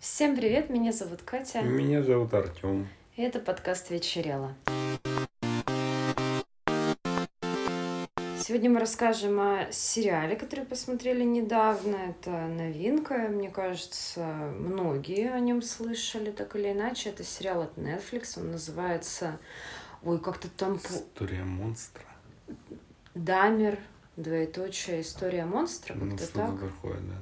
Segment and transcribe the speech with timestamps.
[0.00, 1.60] Всем привет, меня зовут Катя.
[1.60, 2.88] Меня зовут Артем.
[3.16, 4.54] И это подкаст «Вечерело».
[8.38, 11.96] Сегодня мы расскажем о сериале, который посмотрели недавно.
[11.96, 14.24] Это новинка, мне кажется,
[14.58, 17.10] многие о нем слышали так или иначе.
[17.10, 19.38] Это сериал от Netflix, он называется...
[20.02, 20.78] Ой, как-то там...
[20.78, 22.06] История монстра.
[23.14, 23.78] Дамер,
[24.16, 26.72] двоеточие, история монстра, Ну, как-то что-то так.
[26.72, 27.16] такое, да.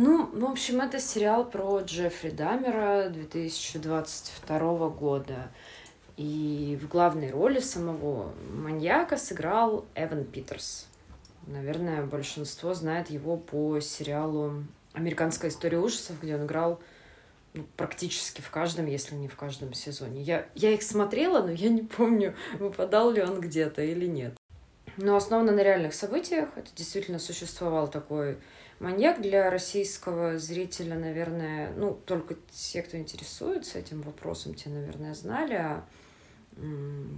[0.00, 5.50] Ну, в общем, это сериал про Джеффри Дамера 2022 года.
[6.16, 10.86] И в главной роли самого маньяка сыграл Эван Питерс.
[11.48, 14.62] Наверное, большинство знает его по сериалу
[14.92, 16.78] «Американская история ужасов», где он играл
[17.54, 20.22] ну, практически в каждом, если не в каждом сезоне.
[20.22, 24.34] Я, я их смотрела, но я не помню, выпадал ли он где-то или нет.
[24.96, 26.50] Но основано на реальных событиях.
[26.54, 28.38] Это действительно существовал такой
[28.80, 35.54] маньяк для российского зрителя, наверное, ну, только те, кто интересуется этим вопросом, те, наверное, знали.
[35.54, 35.84] А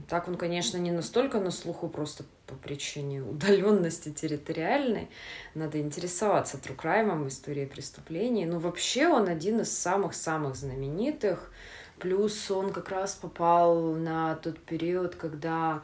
[0.08, 5.08] так он, конечно, не настолько на слуху, просто по причине удаленности территориальной.
[5.54, 8.44] Надо интересоваться true crime ом, историей преступлений.
[8.44, 11.50] Но вообще он один из самых-самых знаменитых.
[11.98, 15.82] Плюс он как раз попал на тот период, когда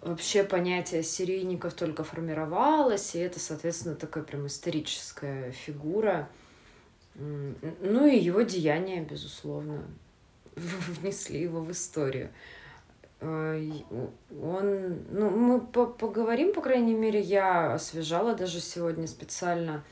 [0.00, 6.28] вообще понятие серийников только формировалось, и это, соответственно, такая прям историческая фигура.
[7.14, 9.82] Ну и его деяния, безусловно,
[10.56, 12.30] внесли его в историю.
[13.20, 13.60] Э,
[14.40, 19.82] Он, ну, мы по- поговорим, по крайней мере, я освежала даже сегодня специально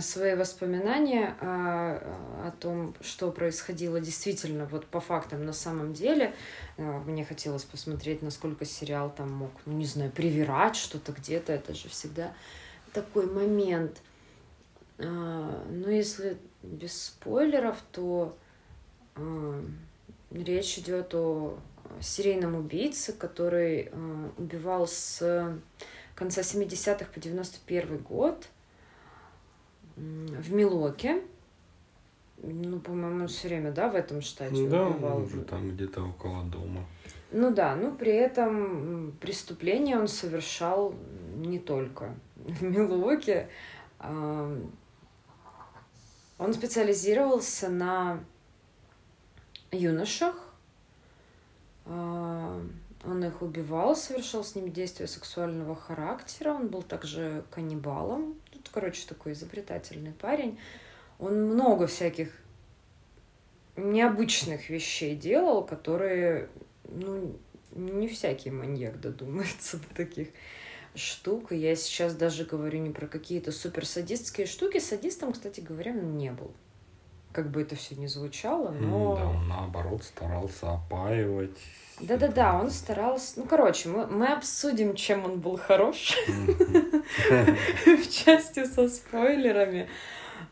[0.00, 2.02] свои воспоминания а,
[2.46, 6.34] о том, что происходило действительно вот по фактам на самом деле.
[6.76, 11.52] А, Мне хотелось посмотреть, насколько сериал там мог, ну не знаю, привирать что-то где-то.
[11.52, 12.32] Это же всегда
[12.92, 14.02] такой момент.
[14.98, 18.36] А, Но если без спойлеров, то
[20.32, 21.58] речь идет о
[22.00, 23.90] серийном убийце, который
[24.36, 25.56] убивал с
[26.14, 28.48] конца 70-х по 91 год
[29.96, 31.22] в Милоке.
[32.42, 35.16] Ну, по-моему, он все время, да, в этом штате да, убивал.
[35.16, 36.84] он уже там где-то около дома.
[37.32, 40.94] Ну да, ну при этом преступление он совершал
[41.34, 43.48] не только в Милуоке.
[43.98, 44.70] Он
[46.52, 48.20] специализировался на
[49.72, 50.36] юношах.
[51.86, 56.52] Он их убивал, совершал с ними действия сексуального характера.
[56.52, 58.34] Он был также каннибалом.
[58.76, 60.58] Короче, такой изобретательный парень.
[61.18, 62.30] Он много всяких
[63.74, 66.50] необычных вещей делал, которые,
[66.84, 67.34] ну,
[67.70, 70.28] не всякий маньяк додумается до таких
[70.94, 71.52] штук.
[71.52, 74.78] И я сейчас даже говорю не про какие-то суперсадистские штуки.
[74.78, 76.52] Садистом, кстати говоря, он не был.
[77.36, 79.14] Как бы это все не звучало, но...
[79.14, 81.58] Да, он наоборот старался опаивать.
[82.00, 83.38] Да-да-да, он старался...
[83.38, 89.90] Ну, короче, мы, мы обсудим, чем он был хорош в части со спойлерами.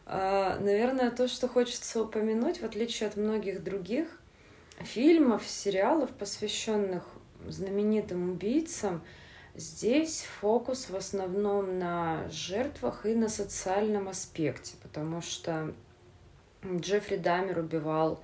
[0.05, 4.06] А, Наверное, то, что хочется упомянуть, в отличие от многих других
[4.81, 7.05] фильмов, сериалов, посвященных
[7.47, 9.03] знаменитым убийцам,
[9.55, 15.73] здесь фокус в основном на жертвах и на социальном аспекте, потому что
[16.66, 18.22] Джеффри Дамер убивал,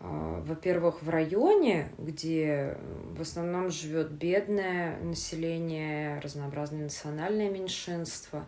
[0.00, 2.76] а, во-первых, в районе, где
[3.16, 8.46] в основном живет бедное население, разнообразные национальные меньшинства.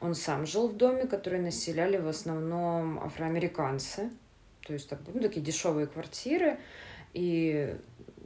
[0.00, 4.10] Он сам жил в доме, который населяли в основном афроамериканцы,
[4.66, 6.58] то есть ну, такие дешевые квартиры.
[7.12, 7.76] И,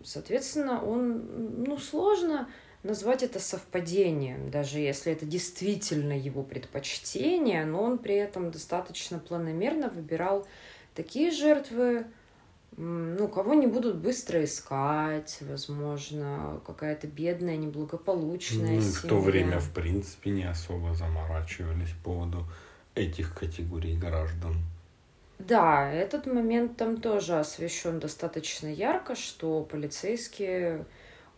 [0.03, 2.49] соответственно, он, ну, сложно
[2.83, 9.89] назвать это совпадением, даже если это действительно его предпочтение, но он при этом достаточно планомерно
[9.89, 10.47] выбирал
[10.95, 12.07] такие жертвы,
[12.77, 18.99] ну, кого не будут быстро искать, возможно, какая-то бедная, неблагополучная Ну, семья.
[18.99, 22.45] в то время, в принципе, не особо заморачивались по поводу
[22.95, 24.55] этих категорий граждан.
[25.39, 30.85] Да, этот момент там тоже освещен достаточно ярко, что полицейские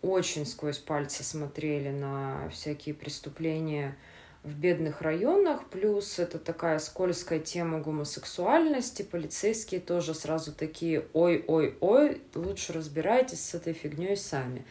[0.03, 3.97] очень сквозь пальцы смотрели на всякие преступления
[4.43, 12.73] в бедных районах, плюс это такая скользкая тема гомосексуальности, полицейские тоже сразу такие, ой-ой-ой, лучше
[12.73, 14.65] разбирайтесь с этой фигней сами.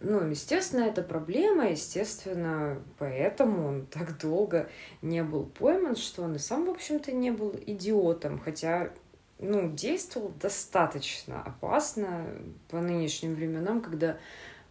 [0.00, 4.68] Ну, естественно, это проблема, естественно, поэтому он так долго
[5.02, 8.90] не был пойман, что он и сам, в общем-то, не был идиотом, хотя,
[9.38, 12.26] ну, действовал достаточно опасно
[12.68, 14.16] по нынешним временам, когда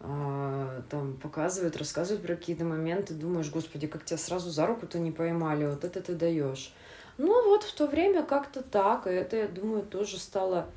[0.01, 5.65] там показывают, рассказывают про какие-то моменты, думаешь, господи, как тебя сразу за руку-то не поймали,
[5.65, 6.73] вот это ты даешь.
[7.17, 10.67] Ну вот в то время как-то так, и это, я думаю, тоже стало,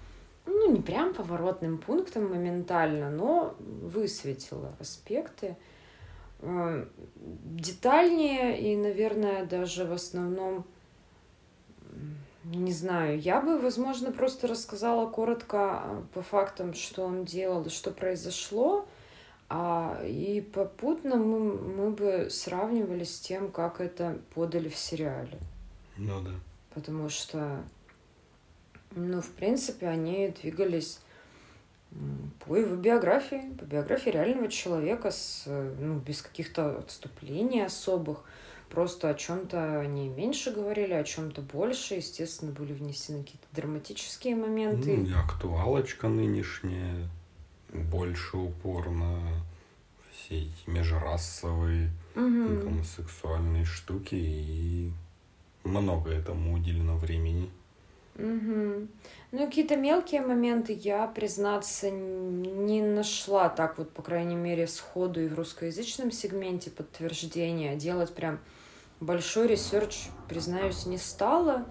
[0.44, 5.56] ну не прям поворотным пунктом моментально, но высветило аспекты
[6.40, 6.86] э,
[7.16, 10.66] детальнее и, наверное, даже в основном,
[12.44, 17.90] не знаю, я бы, возможно, просто рассказала коротко э, по фактам, что он делал что
[17.90, 18.86] произошло,
[19.48, 25.38] а, и попутно мы, мы бы сравнивали с тем, как это подали в сериале.
[25.96, 26.30] Ну да.
[26.74, 27.62] Потому что,
[28.96, 31.00] ну, в принципе, они двигались
[32.40, 38.24] по его биографии, по биографии реального человека с, ну, без каких-то отступлений особых.
[38.70, 41.94] Просто о чем-то они меньше говорили, о чем-то больше.
[41.94, 44.96] Естественно, были внесены какие-то драматические моменты.
[44.96, 47.08] Ну, и актуалочка нынешняя
[47.74, 49.20] больше упор на
[50.10, 52.60] все эти межрасовые Мгм.
[52.60, 54.92] гомосексуальные штуки и
[55.64, 57.50] много этому уделено времени.
[58.16, 58.88] Мгм.
[59.32, 65.26] Ну, какие-то мелкие моменты я, признаться, не нашла так вот, по крайней мере, сходу и
[65.26, 67.74] в русскоязычном сегменте подтверждения.
[67.74, 68.38] Делать прям
[69.00, 71.66] большой research, признаюсь, не стала.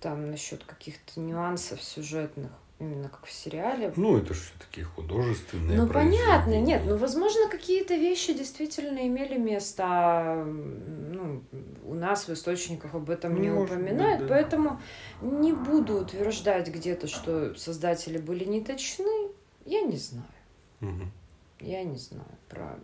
[0.00, 3.92] Там насчет каких-то нюансов сюжетных, именно как в сериале.
[3.96, 9.84] Ну, это же все-таки художественное Ну, понятно, нет, ну, возможно, какие-то вещи действительно имели место,
[9.86, 11.42] а, ну,
[11.86, 14.26] у нас в источниках об этом не Может быть, упоминают, да.
[14.28, 14.80] поэтому
[15.22, 19.28] не буду утверждать где-то, что создатели были не точны,
[19.64, 20.24] я не знаю,
[20.80, 21.12] Мгм.
[21.60, 22.78] я не знаю про...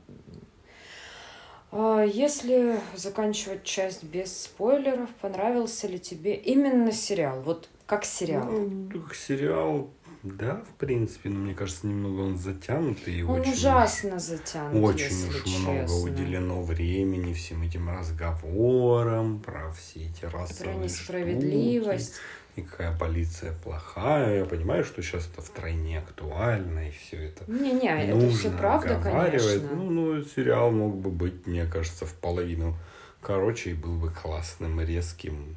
[1.72, 7.42] А, Если заканчивать часть без спойлеров, понравился ли тебе именно сериал?
[7.42, 8.44] Вот как сериал?
[8.48, 9.90] Ну, как сериал,
[10.22, 15.28] да, в принципе, но мне кажется, немного он затянутый и Он очень ужасно затянут, Очень
[15.28, 15.96] уж много честно.
[15.96, 22.14] уделено времени всем этим разговорам про все эти Про расовые несправедливость.
[22.14, 24.38] штуки, и какая полиция плохая.
[24.38, 29.00] Я понимаю, что сейчас это втройне актуально, и все это Не-не, это нужно все правда,
[29.02, 29.68] конечно.
[29.74, 32.76] Ну, ну, сериал мог бы быть, мне кажется, в половину
[33.20, 35.56] короче и был бы классным, резким.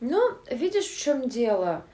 [0.00, 1.84] Ну, видишь, в чем дело?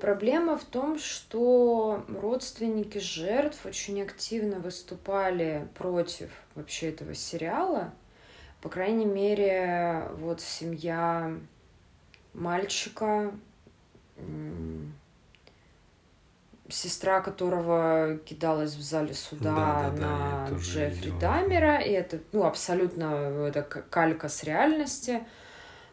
[0.00, 7.92] Проблема в том, что родственники жертв очень активно выступали против вообще этого сериала.
[8.60, 11.32] По крайней мере, вот семья
[12.32, 13.32] мальчика,
[16.68, 21.12] сестра которого кидалась в зале суда Да-да-да, я на тоже Джеффри.
[21.20, 23.04] Дамера, и это, ну, абсолютно
[23.46, 25.24] это к- калька с реальности.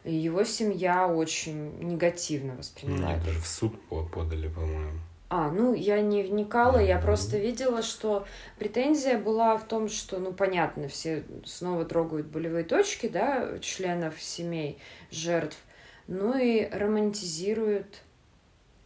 [0.04, 3.24] Его семья очень негативно воспринимает.
[3.24, 5.00] даже в суд по- подали, по-моему.
[5.30, 8.26] А, ну, я не вникала, я просто видела, что
[8.60, 14.78] претензия была в том, что, ну, понятно, все снова трогают болевые точки, да, членов семей
[15.10, 15.58] жертв,
[16.08, 18.02] ну и романтизируют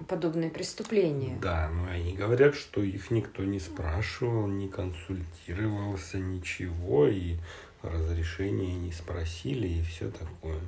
[0.07, 1.35] подобные преступления.
[1.41, 7.37] Да, но они говорят, что их никто не спрашивал, не консультировался, ничего, и
[7.81, 10.59] разрешения не спросили, и все такое.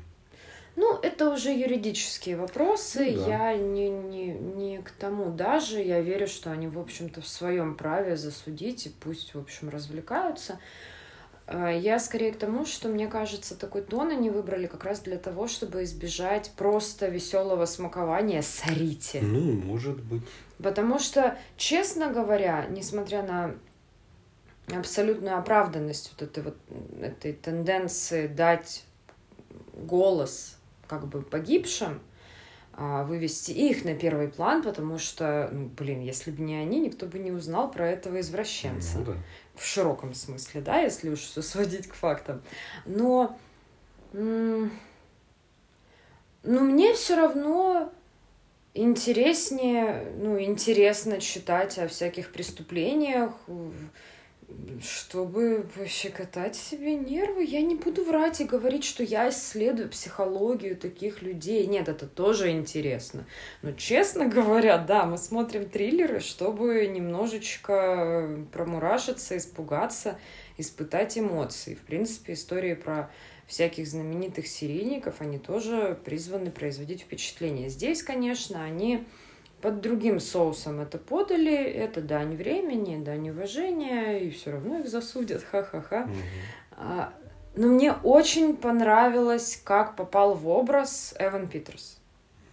[0.78, 3.12] Ну, это уже юридические вопросы.
[3.16, 3.50] Ну да.
[3.50, 5.82] Я не, не, не к тому даже.
[5.82, 10.60] Я верю, что они, в общем-то, в своем праве засудить и пусть, в общем, развлекаются.
[11.48, 15.18] А, Я скорее к тому, что мне кажется, такой тон они выбрали как раз для
[15.18, 19.22] того, чтобы избежать просто веселого смакования «сорите».
[19.24, 20.22] Ну, может быть.
[20.62, 23.56] Потому что, честно говоря, несмотря на
[24.78, 26.58] абсолютную оправданность вот этой вот
[27.02, 28.84] этой тенденции дать
[29.74, 30.57] голос
[30.88, 32.00] как бы погибшим,
[32.74, 37.08] а, вывести их на первый план, потому что, ну, блин, если бы не они, никто
[37.08, 39.14] бы не узнал про этого извращенца Ну да.
[39.56, 42.42] в широком смысле, да, если уж все сводить к фактам.
[42.86, 43.36] Но,
[44.14, 44.72] м,
[46.44, 47.92] ну, мне все равно
[48.76, 53.32] интереснее, ну, интересно читать о всяких преступлениях,
[54.82, 57.44] чтобы пощекотать себе нервы.
[57.44, 61.66] Я не буду врать и говорить, что я исследую психологию таких людей.
[61.68, 63.26] Нет, это тоже интересно.
[63.62, 70.18] Но, честно говоря, да, мы смотрим триллеры, чтобы немножечко промурашиться, испугаться,
[70.58, 71.76] испытать эмоции.
[71.76, 73.12] В принципе, истории про
[73.48, 77.70] всяких знаменитых серийников, они тоже призваны производить впечатление.
[77.70, 79.06] Здесь, конечно, они
[79.68, 85.44] под другим соусом это подали, это дань времени, дань уважения, и все равно их засудят,
[85.44, 86.06] ха-ха-ха.
[86.06, 86.22] Мгм.
[86.72, 87.14] А,
[87.58, 92.00] Но мне очень понравилось, как попал в образ Эван Питерс.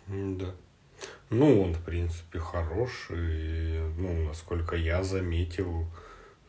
[0.08, 0.46] Да.
[1.30, 3.78] Ну, он, в принципе, хороший.
[3.96, 5.86] Ну, насколько я заметил,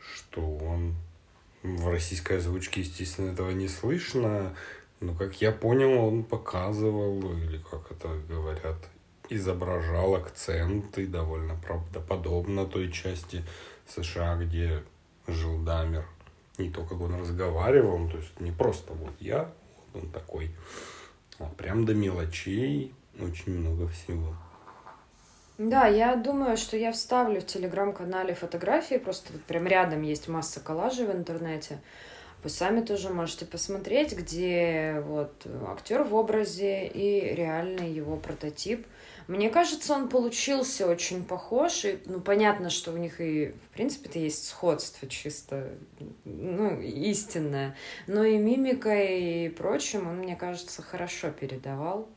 [0.00, 0.96] что он
[1.62, 4.56] в российской озвучке, естественно, этого не слышно.
[4.98, 8.78] Ну, как я понял, он показывал, или как это говорят,
[9.28, 13.42] изображал акценты довольно правдоподобно той части
[13.88, 14.82] США, где
[15.26, 16.04] жил Дамер.
[16.58, 19.50] Не то, как он разговаривал, то есть не просто вот я,
[19.92, 20.50] вот он такой,
[21.38, 24.34] а прям до мелочей очень много всего.
[25.58, 30.60] Да, я думаю, что я вставлю в телеграм-канале фотографии, просто вот прям рядом есть масса
[30.60, 31.80] коллажей в интернете.
[32.42, 38.86] Вы сами тоже можете посмотреть, где вот актер в образе и реальный его прототип.
[39.28, 44.20] Мне кажется, он получился очень похож, и ну понятно, что у них и в принципе-то
[44.20, 45.76] есть сходство чисто,
[46.24, 52.08] ну истинное, но и мимикой и прочим он, мне кажется, хорошо передавал.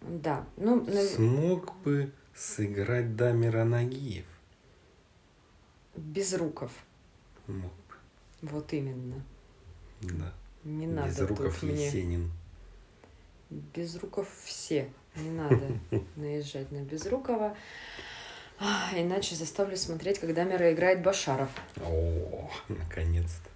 [0.00, 0.46] Да.
[0.56, 4.26] Ну, Смог бы сыграть Дамира Нагиев?
[5.96, 6.70] Без руков.
[7.46, 7.94] Мог бы.
[8.42, 9.22] Вот именно.
[10.00, 10.32] Да.
[10.64, 11.86] Не надо Безруков мне...
[11.86, 12.30] Есенин.
[13.50, 14.90] Безруков все.
[15.16, 15.60] Не надо
[16.16, 17.56] наезжать на Безрукова.
[18.94, 21.50] Иначе заставлю смотреть, когда Мира играет Башаров.
[21.84, 23.50] О, наконец-то.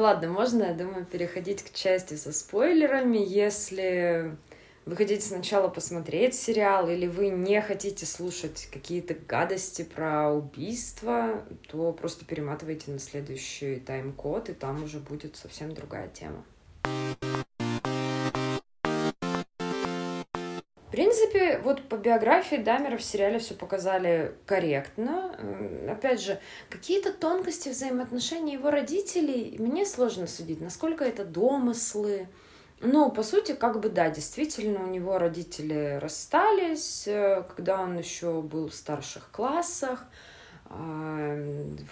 [0.00, 3.18] Ладно, можно, я думаю, переходить к части со спойлерами.
[3.18, 4.36] Если
[4.84, 11.92] вы хотите сначала посмотреть сериал, или вы не хотите слушать какие-то гадости про убийство, то
[11.92, 16.44] просто перематывайте на следующий тайм-код, и там уже будет совсем другая тема.
[21.30, 25.36] Принципе, вот по биографии Дамера в сериале все показали корректно.
[25.88, 32.28] Опять же, какие-то тонкости взаимоотношений его родителей мне сложно судить, насколько это домыслы,
[32.82, 38.40] ну, по сути, как бы да, действительно, у него родители расстались, э, когда он еще
[38.40, 40.06] был в старших классах.
[40.64, 41.36] А,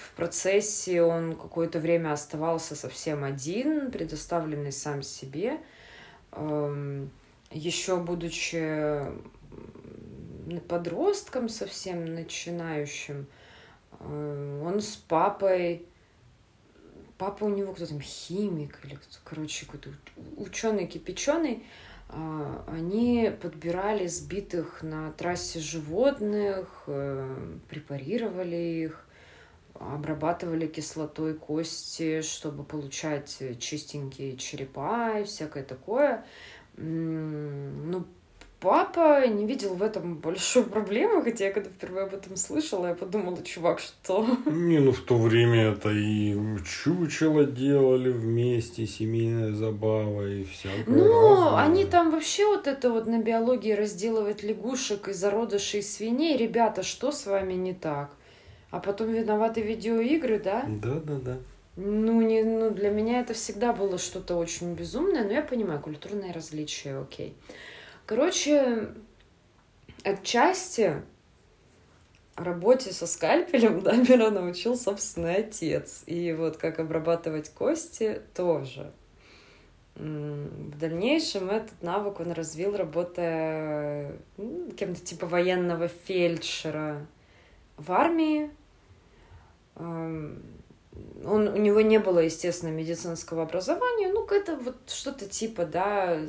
[0.00, 5.58] в процессе он какое-то время оставался совсем один, предоставленный сам себе.
[7.50, 9.02] Еще будучи
[10.68, 13.26] подростком совсем начинающим,
[14.00, 15.86] э, он с папой
[17.18, 19.90] папа у него кто там химик или кто короче, какой-то
[20.36, 21.64] ученый кипяченый,
[22.08, 29.04] а, они подбирали сбитых на трассе животных, э, препарировали их,
[29.74, 36.24] обрабатывали кислотой кости, чтобы получать чистенькие черепа и всякое такое.
[36.80, 38.04] Ну,
[38.60, 42.94] папа не видел в этом большой проблемы, хотя я когда впервые об этом слышала, я
[42.94, 44.26] подумала, чувак, что...
[44.46, 51.30] Не, ну в то время это и чучело делали вместе, семейная забава и всякое Ну,
[51.40, 51.64] разное.
[51.64, 56.36] они там вообще вот это вот на биологии разделывать лягушек и зародышей свиней.
[56.36, 58.10] Ребята, что с вами не так?
[58.70, 60.64] А потом виноваты видеоигры, да?
[60.68, 61.36] Да, да, да.
[61.80, 66.32] Ну, не, ну, для меня это всегда было что-то очень безумное, но я понимаю, культурные
[66.32, 67.36] различия, окей.
[68.04, 68.88] Короче,
[70.02, 71.02] отчасти
[72.34, 76.02] работе со скальпелем Дамера научил собственный отец.
[76.06, 78.92] И вот как обрабатывать кости тоже.
[79.94, 87.06] В дальнейшем этот навык он развил, работая ну, кем-то типа военного фельдшера
[87.76, 88.50] в армии.
[91.24, 96.20] Он, у него не было, естественно, медицинского образования, ну, это вот что-то типа, да,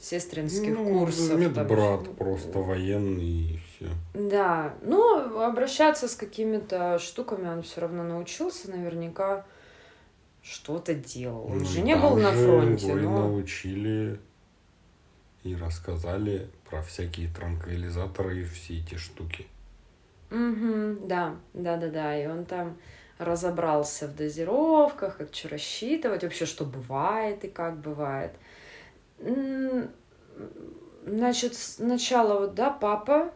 [0.00, 1.38] сестринских ну, курсов.
[1.38, 3.88] Медбрат там, просто военный и все.
[4.14, 9.44] Да, ну, обращаться с какими-то штуками он все равно научился, наверняка
[10.42, 11.46] что-то делал.
[11.46, 12.88] Он ну, же не был на фронте.
[12.88, 13.28] Его но...
[13.28, 14.20] научили
[15.42, 19.46] и рассказали про всякие транквилизаторы и все эти штуки.
[20.30, 22.22] Угу, да, да, да, да.
[22.22, 22.76] И он там
[23.18, 28.32] разобрался в дозировках, как что рассчитывать, вообще что бывает и как бывает.
[31.06, 33.32] Значит, сначала вот, да, папа,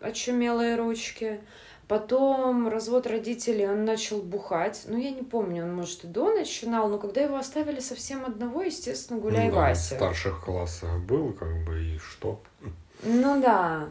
[0.00, 1.40] очумелые ручки,
[1.86, 6.88] потом развод родителей, он начал бухать, ну, я не помню, он, может, и до начинал,
[6.88, 9.94] но когда его оставили совсем одного, естественно, гуляй ну, да, Вася.
[9.94, 12.40] в старших классах был, как бы, и что?
[13.02, 13.90] Ну, да.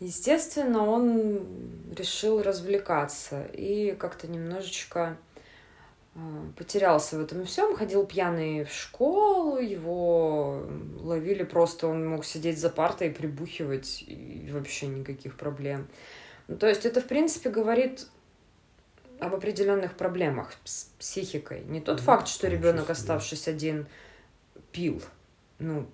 [0.00, 1.46] Естественно, он
[1.94, 5.18] решил развлекаться и как-то немножечко
[6.14, 6.18] а,
[6.56, 10.66] потерялся в этом всем, ходил пьяный в школу, его
[11.00, 15.86] ловили просто, он мог сидеть за партой и прибухивать, и вообще никаких проблем.
[16.48, 18.08] Ну, то есть это, в принципе, говорит
[19.20, 21.62] об определенных проблемах с психикой.
[21.64, 22.04] Не тот mm-hmm.
[22.04, 23.86] факт, что ребенок, оставшись один,
[24.72, 25.02] пил.
[25.58, 25.86] Ну,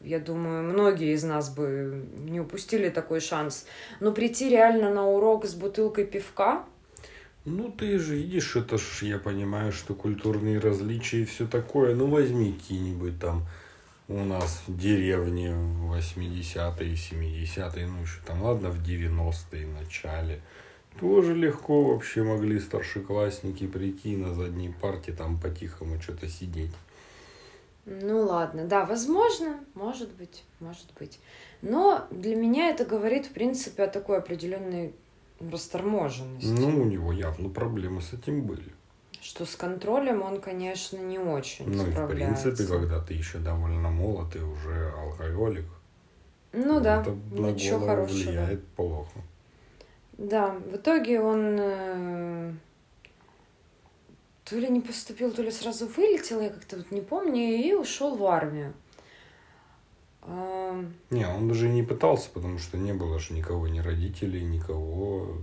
[0.00, 3.66] я думаю, многие из нас бы не упустили такой шанс.
[4.00, 6.64] Но прийти реально на урок с бутылкой пивка
[7.44, 11.94] Ну, ты же видишь, это ж, я понимаю, что культурные различия и все такое.
[11.94, 13.46] Ну, возьми какие-нибудь там
[14.08, 20.40] у нас в деревне 80-е, 70-е, ну, еще там, ладно, в 90-е начале.
[21.00, 26.72] Тоже легко вообще могли старшеклассники прийти на задней парте там по-тихому что-то сидеть.
[27.90, 31.18] Ну ладно, да, возможно, может быть, может быть.
[31.62, 34.94] Но для меня это говорит, в принципе, о такой определенной
[35.40, 36.46] расторможенности.
[36.46, 38.72] Ну, у него явно проблемы с этим были.
[39.20, 43.90] Что с контролем он, конечно, не очень Ну, и в принципе, когда ты еще довольно
[43.90, 45.66] молод и уже алкоголик,
[46.52, 48.16] Ну да, это ничего хорошего.
[48.16, 49.20] влияет плохо.
[50.18, 52.52] Да, в итоге он э,
[54.48, 58.14] то ли не поступил, то ли сразу вылетел, я как-то вот не помню, и ушел
[58.16, 58.72] в армию.
[60.22, 65.38] А, Не, он даже не пытался, потому что не было же никого, ни родителей, никого.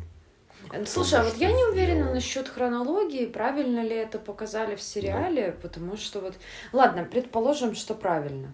[0.86, 2.14] Слушай, а вот я не уверена сделал.
[2.16, 6.36] насчет хронологии, правильно ли это показали в сериале, потому что вот...
[6.74, 8.54] Ладно, предположим, что правильно.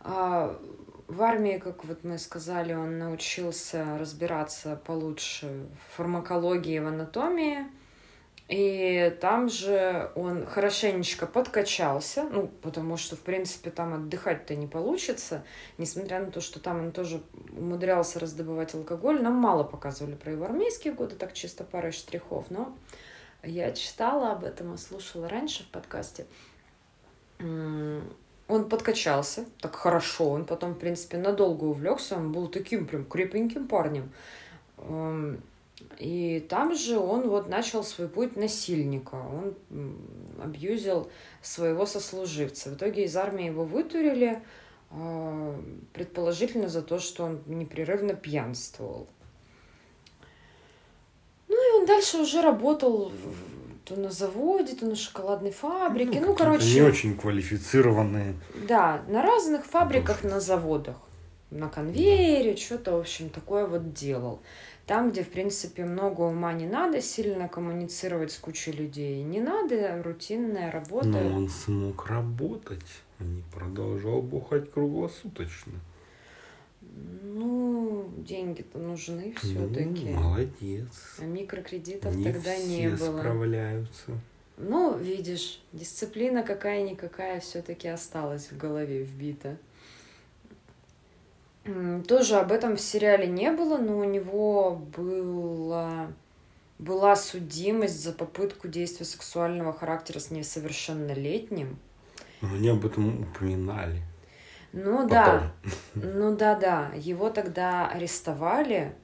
[0.00, 0.58] А,
[1.08, 7.66] В армии, как вот мы сказали, он научился разбираться получше в фармакологии, в анатомии.
[8.48, 15.44] И там же он хорошенечко подкачался, ну, потому что, в принципе, там отдыхать-то не получится,
[15.78, 17.22] несмотря на то, что там он тоже
[17.56, 19.22] умудрялся раздобывать алкоголь.
[19.22, 22.76] Нам мало показывали про его армейские годы, так чисто парой штрихов, но
[23.42, 26.26] я читала об этом и слушала раньше в подкасте.
[27.38, 33.68] Он подкачался так хорошо, он потом, в принципе, надолго увлекся, он был таким прям крепеньким
[33.68, 34.12] парнем.
[35.98, 39.14] И там же он вот начал свой путь насильника.
[39.14, 39.54] Он
[40.42, 41.10] абьюзил
[41.42, 42.70] своего сослуживца.
[42.70, 44.42] В итоге из армии его вытурили,
[44.90, 45.60] э,
[45.92, 49.06] предположительно за то, что он непрерывно пьянствовал.
[51.48, 53.12] Ну и он дальше уже работал
[53.84, 56.20] то на заводе, то на шоколадной фабрике.
[56.20, 58.34] Ну, какие-то короче, Не очень квалифицированные.
[58.66, 60.96] да, на разных фабриках, на заводах,
[61.54, 64.40] на конвейере, что-то, в общем, такое вот делал.
[64.86, 70.02] Там, где, в принципе, много ума не надо, сильно коммуницировать с кучей людей не надо,
[70.02, 71.06] рутинная работа.
[71.06, 72.84] Но он смог работать,
[73.18, 75.72] а не продолжал бухать круглосуточно.
[77.22, 80.10] Ну, деньги-то нужны все-таки.
[80.10, 81.16] Ну, молодец.
[81.18, 83.18] а микрокредитов Не тогда все не было.
[83.18, 84.12] справляются.
[84.56, 89.56] Ну, видишь, дисциплина какая-никакая все-таки осталась в голове вбита.
[92.06, 96.12] Тоже об этом в сериале не было, но у него была,
[96.78, 101.78] была судимость за попытку действия сексуального характера с несовершеннолетним.
[102.42, 104.02] Но они об этом упоминали.
[104.74, 105.52] Ну да,
[105.94, 106.90] ну да, да.
[106.96, 108.94] Его тогда арестовали,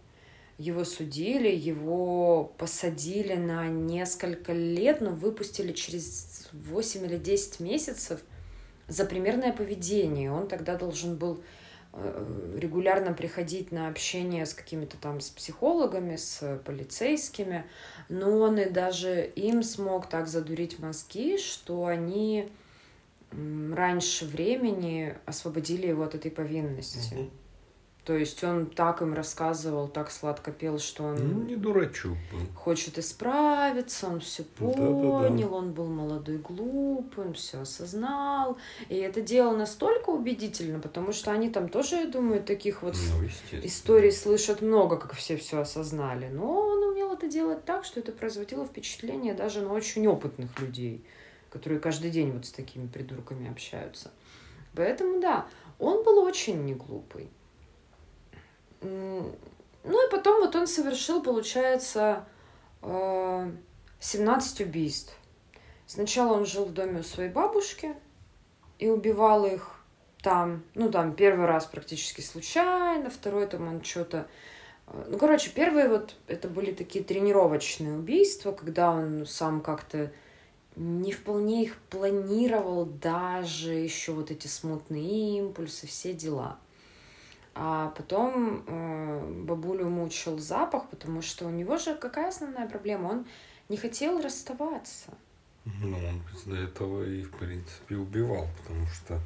[0.59, 8.21] его судили, его посадили на несколько лет, но выпустили через 8 или 10 месяцев
[8.89, 10.31] за примерное поведение.
[10.31, 11.41] Он тогда должен был
[11.93, 17.65] регулярно приходить на общение с какими-то там с психологами, с полицейскими,
[18.09, 22.49] но он и даже им смог так задурить мозги, что они
[23.33, 27.15] раньше времени освободили его от этой повинности.
[27.15, 27.31] Мгм.
[28.05, 32.41] То есть он так им рассказывал, так сладко пел, что он Ну, не дурачок был.
[32.57, 38.57] хочет исправиться, он все понял, он был молодой, глупый, он все осознал.
[38.89, 43.27] И это дело настолько убедительно, потому что они там тоже, я думаю, таких вот Ну,
[43.63, 46.29] историй слышат много, как все все осознали.
[46.29, 51.05] Но он умел это делать так, что это производило впечатление даже на очень опытных людей,
[51.51, 54.11] которые каждый день вот с такими придурками общаются.
[54.75, 55.47] Поэтому да,
[55.79, 57.25] он был очень не глупый.
[57.25, 57.29] М,
[58.81, 62.25] Ну и потом вот он совершил, получается,
[62.83, 63.51] э,
[64.01, 65.15] 17 убийств.
[65.87, 67.95] Сначала он жил в доме у своей бабушки
[68.79, 69.81] и убивал их
[70.23, 74.29] там, ну там первый раз практически случайно, второй там он что-то...
[74.87, 80.13] э, Ну, короче, первые вот это были такие тренировочные убийства, когда он сам как-то
[80.77, 86.59] не вполне их планировал, даже еще вот эти смутные импульсы, все дела.
[87.55, 93.09] А потом э, бабулю мучил запах, потому что у него же какая основная проблема?
[93.09, 93.27] Он
[93.69, 95.13] не хотел расставаться.
[95.65, 99.21] Ну, он из-за этого и, в принципе, убивал, потому что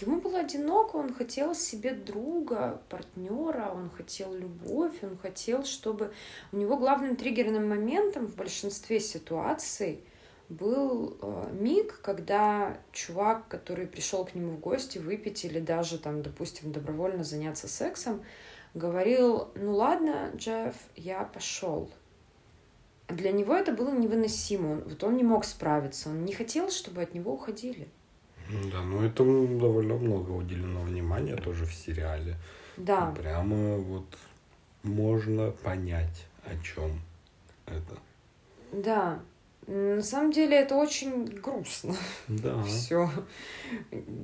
[0.00, 6.12] Ему было одиноко, он хотел себе друга, партнера, он хотел любовь, он хотел, чтобы...
[6.52, 10.04] У него главным триггерным моментом в большинстве ситуаций
[10.50, 16.22] был э, миг, когда чувак, который пришел к нему в гости выпить или даже там,
[16.22, 18.22] допустим, добровольно заняться сексом,
[18.74, 21.88] говорил, ну ладно, Джефф, я пошел.
[23.08, 24.72] для него это было невыносимо.
[24.72, 26.10] Он, вот он не мог справиться.
[26.10, 27.88] Он не хотел, чтобы от него уходили.
[28.72, 32.34] Да, ну этому довольно много уделено внимания тоже в сериале.
[32.76, 33.14] Да.
[33.16, 34.06] Прямо вот
[34.82, 37.00] можно понять, о чем
[37.66, 37.96] это.
[38.72, 39.20] Да.
[39.70, 41.94] На самом деле это очень грустно.
[42.26, 42.60] Да.
[42.64, 43.08] Все.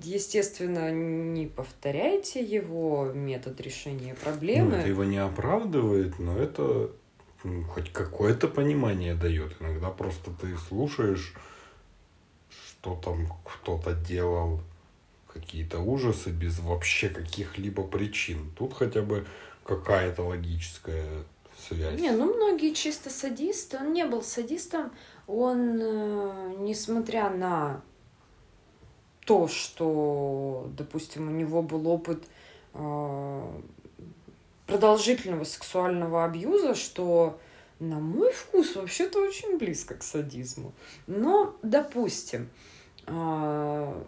[0.03, 4.71] Естественно, не повторяйте его метод решения проблемы.
[4.71, 6.91] Ну, это его не оправдывает, но это
[7.73, 9.55] хоть какое-то понимание дает.
[9.61, 11.33] Иногда просто ты слушаешь,
[12.49, 14.63] что там кто-то делал,
[15.33, 18.51] какие-то ужасы без вообще каких-либо причин.
[18.59, 19.25] Тут хотя бы
[19.63, 21.07] какая-то логическая
[21.69, 22.01] связь.
[22.01, 23.77] Не, ну многие чисто садисты.
[23.77, 24.91] Он не был садистом.
[25.27, 27.83] Он, э, несмотря на
[29.25, 32.23] то, что, допустим, у него был опыт
[32.75, 33.61] э,
[34.67, 37.39] продолжительного сексуального абьюза, что
[37.81, 40.73] на мой вкус вообще-то очень близко к садизму.
[41.07, 42.49] Но, допустим,
[43.07, 44.03] э,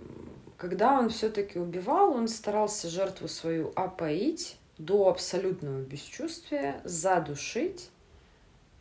[0.56, 7.90] когда он все-таки убивал, он старался жертву свою опоить до абсолютного бесчувствия, задушить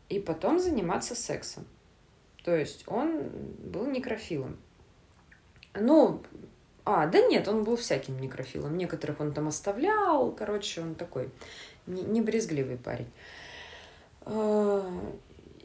[0.09, 1.65] и потом заниматься сексом.
[2.47, 3.23] То есть он
[3.59, 4.55] был некрофилом.
[5.73, 6.21] Ну,
[6.85, 8.77] а, да нет, он был всяким некрофилом.
[8.77, 10.31] Некоторых он там оставлял.
[10.31, 11.29] Короче, он такой
[11.87, 13.11] не брезгливый парень.
[14.21, 14.89] А,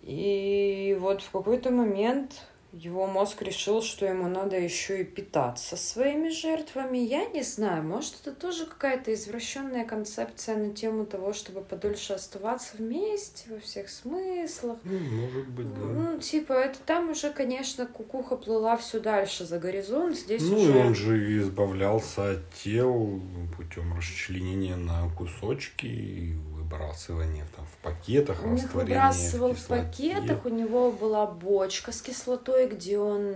[0.02, 2.40] и вот в какой-то момент
[2.72, 6.98] его мозг решил, что ему надо еще и питаться своими жертвами.
[6.98, 12.76] Я не знаю, может, это тоже какая-то извращенная концепция на тему того, чтобы подольше оставаться
[12.78, 14.78] вместе во всех смыслах.
[14.84, 15.80] Ну, может быть, да.
[15.80, 20.16] Ну, типа, это там уже, конечно, кукуха плыла все дальше за горизонт.
[20.16, 20.72] Здесь ну, уже...
[20.72, 23.20] и он же избавлялся от тел
[23.56, 26.34] путем расчленения на кусочки и
[26.72, 32.02] выбрасывания там в пакетах, Он их выбрасывал в, в пакетах, у него была бочка с
[32.02, 33.34] кислотой, где он,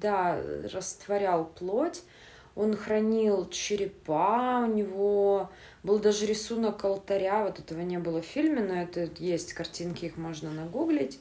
[0.00, 0.40] да,
[0.72, 2.02] растворял плоть.
[2.54, 5.50] Он хранил черепа, у него
[5.82, 10.18] был даже рисунок алтаря, вот этого не было в фильме, но это есть картинки, их
[10.18, 11.18] можно нагуглить.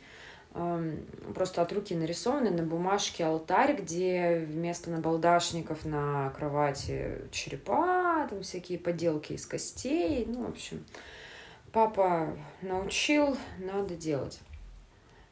[1.33, 8.77] Просто от руки нарисованный на бумажке алтарь, где вместо набалдашников на кровати черепа, там всякие
[8.77, 10.25] поделки из костей.
[10.27, 10.83] Ну, в общем,
[11.71, 14.39] папа научил, надо делать.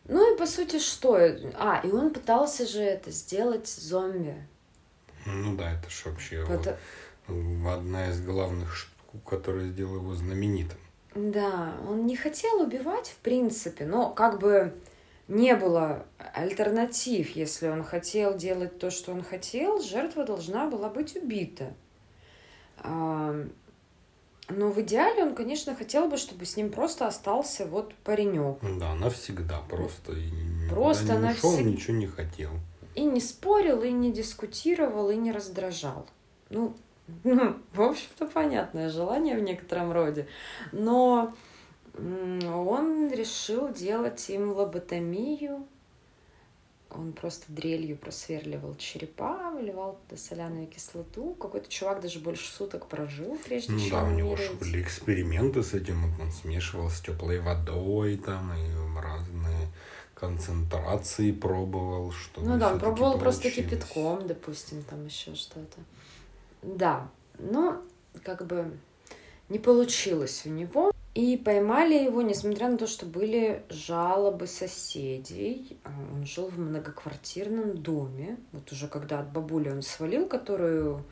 [0.05, 1.15] Ну и по сути что?
[1.55, 4.35] А, и он пытался же это сделать зомби.
[5.25, 6.75] Ну да, это же вообще вот
[7.27, 10.79] одна из главных штук, которая сделала его знаменитым.
[11.13, 14.73] Да, он не хотел убивать в принципе, но как бы
[15.29, 17.35] не было альтернатив.
[17.35, 21.73] Если он хотел делать то, что он хотел, жертва должна была быть убита.
[22.83, 28.57] Но в идеале он, конечно, хотел бы, чтобы с ним просто остался вот паренек.
[28.79, 30.15] Да, навсегда просто.
[30.71, 31.65] Просто не ушел, навсег...
[31.65, 32.49] ничего не хотел.
[32.95, 36.07] И не спорил, и не дискутировал, и не раздражал.
[36.49, 36.75] Ну,
[37.23, 40.27] ну в общем-то, понятное желание в некотором роде.
[40.71, 41.35] Но
[42.45, 45.65] он решил делать им лоботомию.
[46.91, 51.35] Он просто дрелью просверливал черепа, выливал туда соляную кислоту.
[51.35, 55.61] Какой-то чувак даже больше суток прожил, прежде ну, чем Да, у него же были эксперименты
[55.61, 56.03] с этим.
[56.19, 59.67] Он смешивал с теплой водой там и разные
[60.15, 65.77] концентрации пробовал, что Ну да, он пробовал просто кипятком, допустим, там еще что-то.
[66.61, 67.81] Да, но
[68.23, 68.71] как бы
[69.47, 70.91] не получилось у него.
[71.19, 75.77] И поймали его, несмотря на то, что были жалобы соседей.
[75.83, 78.37] А, он жил в многоквартирном доме.
[78.53, 81.03] Вот уже когда от бабули он свалил, которую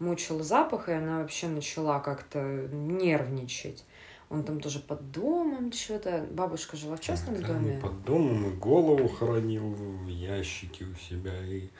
[0.00, 3.86] мучил запах, и она вообще начала как-то нервничать.
[4.28, 6.26] Он там тоже под домом что-то.
[6.30, 7.80] Бабушка жила в частном да, доме.
[7.80, 11.32] Под домом и голову хоронил в ящике у себя.
[11.42, 11.70] И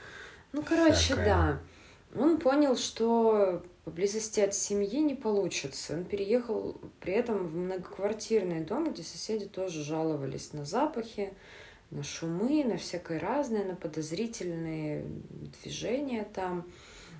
[0.52, 1.24] ну, короче, всякое.
[2.14, 2.18] да.
[2.18, 5.94] Он понял, что поблизости от семьи не получится.
[5.94, 11.34] Он переехал при этом в многоквартирный дом, где соседи тоже жаловались на запахи,
[11.90, 15.04] на шумы, на всякое разное, на подозрительные
[15.62, 16.66] движения там.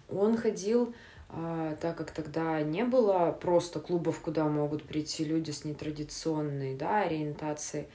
[0.09, 0.95] Он ходил,
[1.29, 7.03] а, так как тогда не было просто клубов, куда могут прийти люди с нетрадиционной да,
[7.03, 7.87] ориентацией,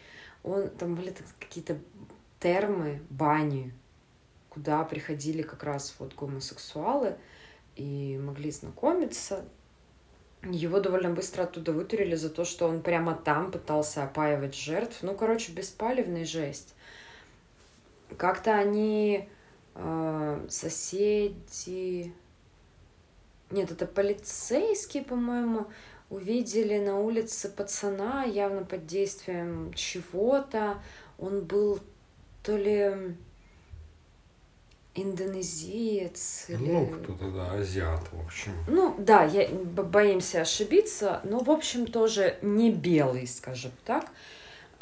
[0.43, 1.77] он, там были какие-то
[2.39, 3.73] термы, бани,
[4.49, 7.17] куда приходили как раз вот гомосексуалы
[7.79, 9.45] и могли знакомиться.
[10.43, 14.99] Его довольно быстро оттуда вытурили за то, что он прямо там пытался опаивать жертв.
[15.01, 16.75] Ну, короче, беспалевный жесть.
[18.17, 19.29] Как-то они
[19.75, 22.13] э, соседи...
[23.49, 25.67] Нет, это полицейские, по-моему,
[26.09, 30.81] увидели на улице пацана, явно под действием чего-то.
[31.17, 31.79] Он был
[32.43, 33.15] то ли
[35.01, 36.71] индонезиец или...
[36.71, 38.51] Ну, кто-то, да, азиат, в общем.
[38.67, 44.05] Ну, да, я боимся ошибиться, но, в общем, тоже не белый, скажем так.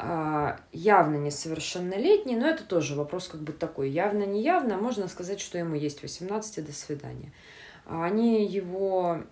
[0.00, 3.90] А, явно несовершеннолетний, но это тоже вопрос как бы такой.
[3.90, 7.32] Явно, не явно, можно сказать, что ему есть 18, до свидания.
[7.84, 9.22] А они его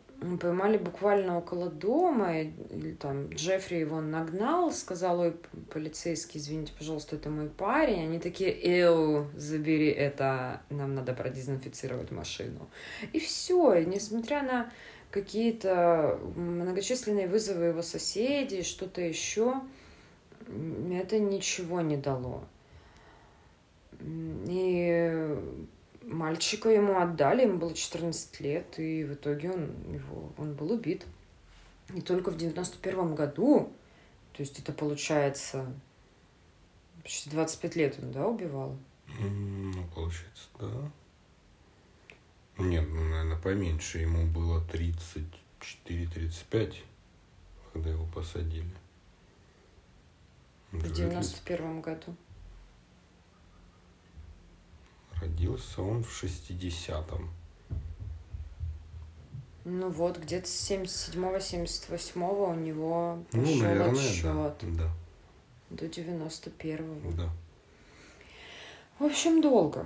[0.41, 5.37] поймали буквально около дома, и, там Джеффри его нагнал, сказал, ой,
[5.73, 8.05] полицейский, извините, пожалуйста, это мой парень.
[8.05, 12.69] Они такие, эу, забери это, нам надо продезинфицировать машину.
[13.13, 14.73] И все, несмотря на
[15.11, 19.61] какие-то многочисленные вызовы его соседей, что-то еще,
[20.93, 22.45] это ничего не дало.
[24.01, 25.37] И
[26.07, 31.05] Мальчика ему отдали, ему было 14 лет, и в итоге он, его, он был убит.
[31.95, 33.73] И только в 91 году,
[34.33, 35.67] то есть это получается
[37.03, 38.79] почти 25 лет он, да, убивал?
[39.19, 40.91] Ну, получается, да.
[42.59, 43.99] Нет, ну, наверное, поменьше.
[43.99, 46.75] Ему было 34-35,
[47.73, 48.71] когда его посадили.
[50.73, 52.17] В 91 году.
[55.21, 57.31] Родился он в 60-м.
[59.65, 64.23] Ну вот, где-то с 77-78 у него ну, пошел наверное, отсчет.
[64.23, 64.91] Да, да.
[65.71, 67.11] До 91-го.
[67.13, 67.31] Да.
[68.99, 69.85] В общем, долго.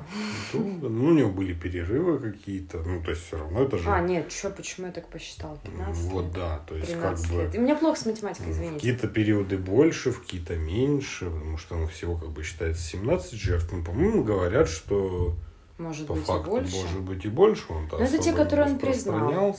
[0.53, 0.89] Долго.
[0.89, 2.79] Ну, у него были перерывы какие-то.
[2.79, 3.91] Ну, то есть все равно это же...
[3.91, 5.59] А, нет, что, почему я так посчитал?
[5.65, 6.33] 15 Вот, лет?
[6.33, 6.59] да.
[6.69, 7.43] То есть 13 как бы...
[7.43, 7.55] лет.
[7.55, 8.75] И у меня плохо с математикой, извините.
[8.77, 13.73] какие-то периоды больше, в какие-то меньше, потому что ну, всего как бы считается 17 жертв.
[13.73, 15.35] Ну, по-моему, говорят, что
[15.79, 16.77] Может по быть факту и больше.
[16.77, 17.65] может быть и больше.
[17.73, 19.57] Он Но это те, которые он признал.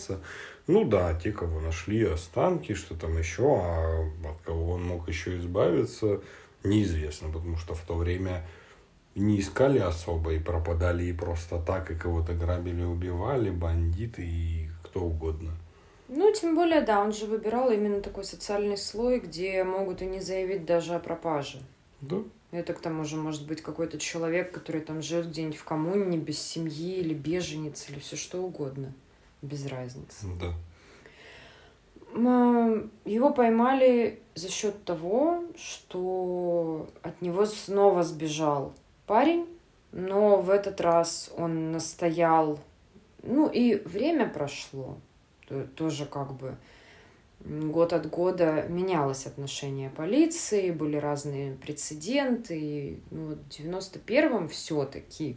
[0.67, 5.37] Ну да, те, кого нашли останки, что там еще, а от кого он мог еще
[5.39, 6.21] избавиться,
[6.63, 8.45] неизвестно, потому что в то время
[9.15, 15.01] не искали особо и пропадали и просто так, и кого-то грабили, убивали, бандиты и кто
[15.01, 15.51] угодно.
[16.07, 20.19] Ну, тем более, да, он же выбирал именно такой социальный слой, где могут и не
[20.19, 21.61] заявить даже о пропаже.
[22.01, 22.17] Да,
[22.51, 26.39] Это к тому же может быть какой-то человек, который там живет где-нибудь в коммуне, без
[26.41, 28.93] семьи, или беженец, или все что угодно.
[29.41, 30.27] Без разницы.
[30.39, 30.53] да.
[32.13, 38.73] М, Его поймали за счет того, что от него снова сбежал
[39.11, 39.45] парень,
[39.91, 42.57] но в этот раз он настоял.
[43.23, 44.99] Ну и время прошло,
[45.49, 46.55] то- тоже как бы
[47.41, 52.57] год от года менялось отношение полиции, были разные прецеденты.
[52.57, 55.35] И ну, в 91-м все-таки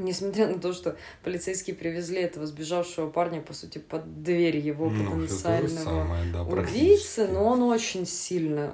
[0.00, 5.04] Несмотря на то, что полицейские привезли этого сбежавшего парня, по сути, под дверь его Ну,
[5.04, 8.72] потенциального самое, да, убийцы, но он очень сильно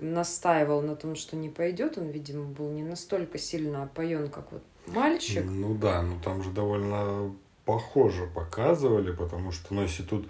[0.00, 1.98] настаивал на том, что не пойдет.
[1.98, 5.44] Он, видимо, был не настолько сильно опоен, как вот мальчик.
[5.44, 10.28] Ну да, ну там же довольно похоже показывали, потому что, ну, если тут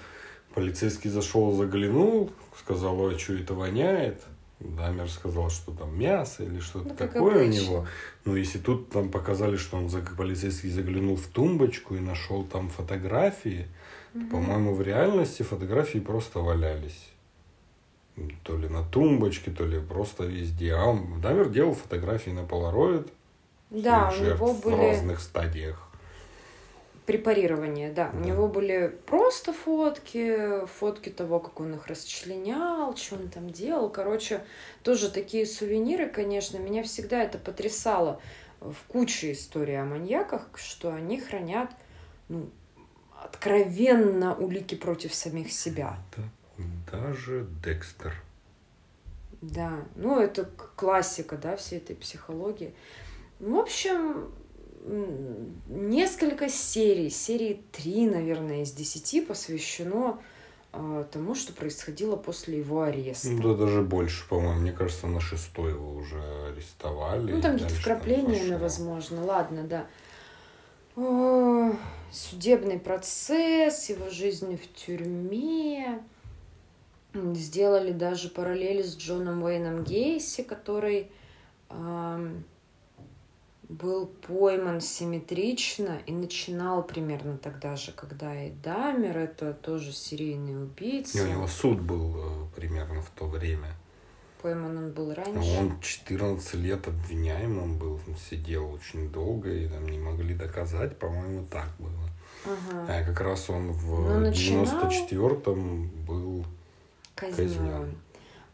[0.55, 4.23] полицейский зашел, заглянул, сказал, ой, что это воняет,
[4.61, 7.61] Дамер сказал, что там мясо или что-то Ну, такое у обычно.
[7.61, 7.87] него.
[8.25, 13.67] Ну, если тут там показали, что он, полицейский заглянул в тумбочку и нашел там фотографии,
[14.13, 14.29] то, Мгм.
[14.31, 17.11] по-моему, в реальности фотографии просто валялись.
[18.45, 20.73] То ли на тумбочке, то ли просто везде.
[20.75, 23.09] А он, Дамер делал фотографии на полароид,
[23.71, 25.89] Да, у него в были разных стадиях.
[27.07, 28.11] Препарирования, да.
[28.13, 28.25] У Да.
[28.25, 33.91] него были просто фотки, фотки того, как он их расчленял, что он там делал.
[33.91, 34.43] Короче,
[34.83, 36.59] тоже такие сувениры, конечно.
[36.59, 38.21] Меня всегда это потрясало
[38.61, 41.71] в куче историй о маньяках, что они хранят
[42.29, 42.49] ну,
[43.23, 45.97] откровенно улики против самих себя.
[46.17, 48.15] Да, даже Декстер.
[49.43, 52.75] Да, ну это классика, да, всей этой психологии.
[53.41, 54.33] В общем,
[54.85, 60.19] несколько серий, серии три, наверное, из десяти посвящено
[60.73, 63.31] а, тому, что происходило после его ареста.
[63.31, 64.61] Ну, да, даже больше, по-моему.
[64.61, 66.21] Мне кажется, на шестой его уже
[66.53, 67.33] арестовали.
[67.33, 69.25] Ну, там где-то дальше там возможно.
[69.25, 69.87] Ладно, да.
[70.97, 71.73] О,
[72.15, 76.01] Судебный процесс, его жизнь в тюрьме.
[77.13, 81.11] Сделали даже параллели с Джоном Уэйном Гейси, который
[83.69, 90.57] был пойман симметрично и начинал примерно тогда же, когда и Дамер, это тоже серийный И
[90.57, 91.23] убийца.
[91.23, 93.69] у него суд был э, примерно в то время.
[94.43, 95.59] Пойман он был А раньше.
[95.59, 101.47] Он 14 лет обвиняемым был, он сидел очень долго, и там не могли доказать, по-моему,
[101.51, 102.11] так было.
[102.45, 102.87] Ага.
[102.89, 106.45] А как раз он Ну, в начинал- 94-м был
[107.15, 107.37] Казнен.
[107.49, 107.95] казнен.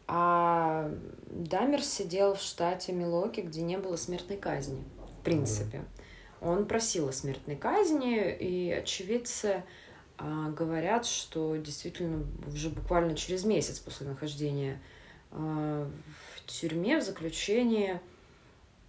[0.07, 0.89] А
[1.29, 4.83] Дамер сидел в штате Милоки, где не было смертной казни,
[5.21, 5.83] в принципе.
[6.41, 9.63] Он просил о смертной казни, и очевидцы
[10.17, 14.81] а, говорят, что действительно уже буквально через месяц после нахождения
[15.29, 15.87] а,
[16.35, 17.99] в тюрьме, в заключении,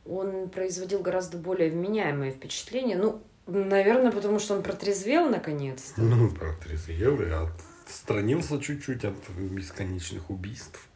[0.07, 2.97] он производил гораздо более вменяемое впечатление.
[2.97, 6.01] Ну, наверное, потому что он протрезвел наконец-то.
[6.01, 10.89] Ну, протрезвел и отстранился чуть-чуть от бесконечных убийств.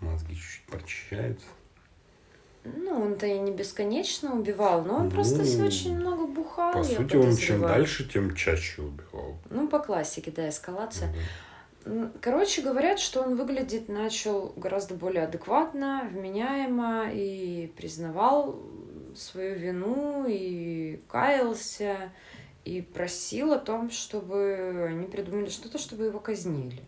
[0.00, 1.46] Мозги чуть-чуть прочищаются.
[2.64, 6.72] Ну, он-то и не бесконечно убивал, но он Ну, просто с- очень много бухал.
[6.72, 9.36] По сути, он чем дальше, тем чаще убивал.
[9.50, 11.12] Ну, по классике, да, эскалация.
[11.84, 18.60] М, Короче, говорят, что он выглядит начал гораздо более адекватно, вменяемо и признавал
[19.16, 22.12] свою вину и каялся
[22.64, 26.80] и просил о том, чтобы они придумали что-то, чтобы его казнили.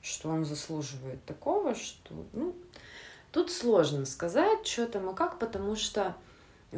[0.00, 2.54] Что он заслуживает такого, что, ну,
[3.34, 6.14] тут сложно сказать, что там и как, потому что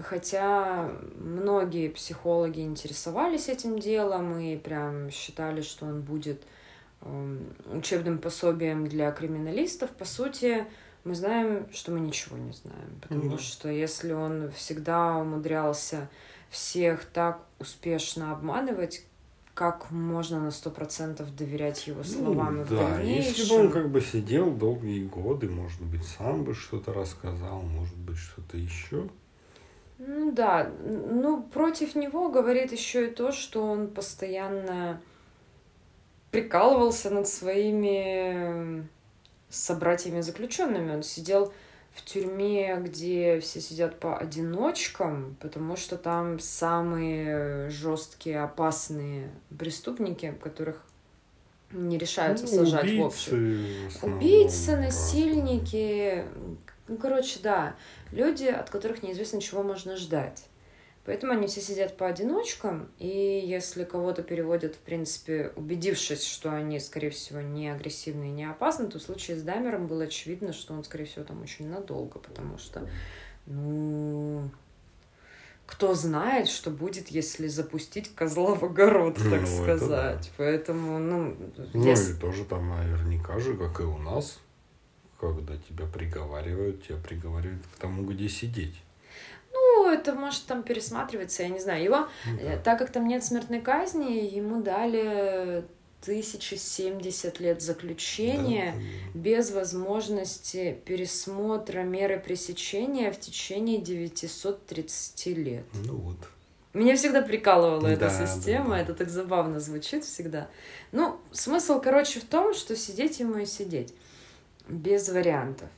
[0.03, 6.42] Хотя многие психологи интересовались этим делом и прям считали, что он будет
[7.01, 10.66] эм, учебным пособием для криминалистов, по сути,
[11.05, 13.01] мы знаем, что мы ничего не знаем.
[13.01, 13.38] Потому Да.
[13.38, 16.11] что если он всегда умудрялся
[16.51, 19.06] всех так успешно обманывать,
[19.57, 23.33] как можно на сто процентов доверять его словам Ну, и в да, дальнейшем?
[23.33, 27.97] если бы он как бы сидел долгие годы, может быть, сам бы что-то рассказал, может
[27.97, 29.09] быть, что-то еще.
[29.97, 35.01] Ну да, ну против него говорит еще и то, что он постоянно
[36.31, 38.87] прикалывался над своими
[39.49, 40.97] собратьями заключенными.
[40.97, 41.51] Он сидел
[41.97, 50.85] в тюрьме, где все сидят по одиночкам, потому что там самые жесткие, опасные преступники, которых
[51.73, 53.35] не решаются Ну, сажать в общем.
[53.37, 56.25] убийцы, в основном, Убийцы, насильники,
[56.89, 57.75] ну, короче, да,
[58.13, 60.45] люди, от которых неизвестно, чего можно ждать.
[61.07, 63.07] Поэтому они все сидят по одиночкам, и
[63.47, 68.88] если кого-то переводят, в принципе, убедившись, что они, скорее всего, не агрессивны и не опасны,
[68.88, 72.59] то в случае с Дамером было очевидно, что он, скорее всего, там очень надолго, потому
[72.59, 72.88] что,
[73.47, 74.51] ну,
[75.64, 79.77] кто знает, что будет, если запустить козла в огород, так Ну, это да.
[79.77, 80.33] сказать.
[80.37, 81.37] Поэтому, ну,
[81.73, 84.40] Ну если- и тоже там наверняка же, как и у нас,
[85.21, 88.75] когда тебя приговаривают, тебя приговаривают к тому, где сидеть.
[89.87, 91.83] Ну, это может там пересматриваться, я не знаю.
[91.85, 92.62] Его, Ну э, да.
[92.62, 95.64] так как там нет смертной казни, ему дали
[96.03, 105.64] 1070 лет заключения Да, без возможности пересмотра меры пресечения в течение 930 лет.
[105.85, 106.16] Ну вот.
[106.75, 108.81] Меня всегда прикалывала эта Да, система, да, да.
[108.83, 110.49] это так забавно звучит всегда.
[110.92, 113.94] Ну, смысл, короче, в том, что сидеть ему и сидеть.
[114.68, 115.68] Без вариантов.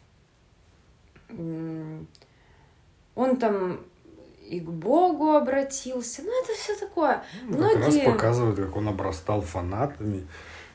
[3.15, 3.81] Он там
[4.49, 6.23] и к Богу обратился.
[6.23, 7.23] Ну, это все такое.
[7.47, 10.27] Ну, Как раз Многие- показывают, как он обрастал фанатами.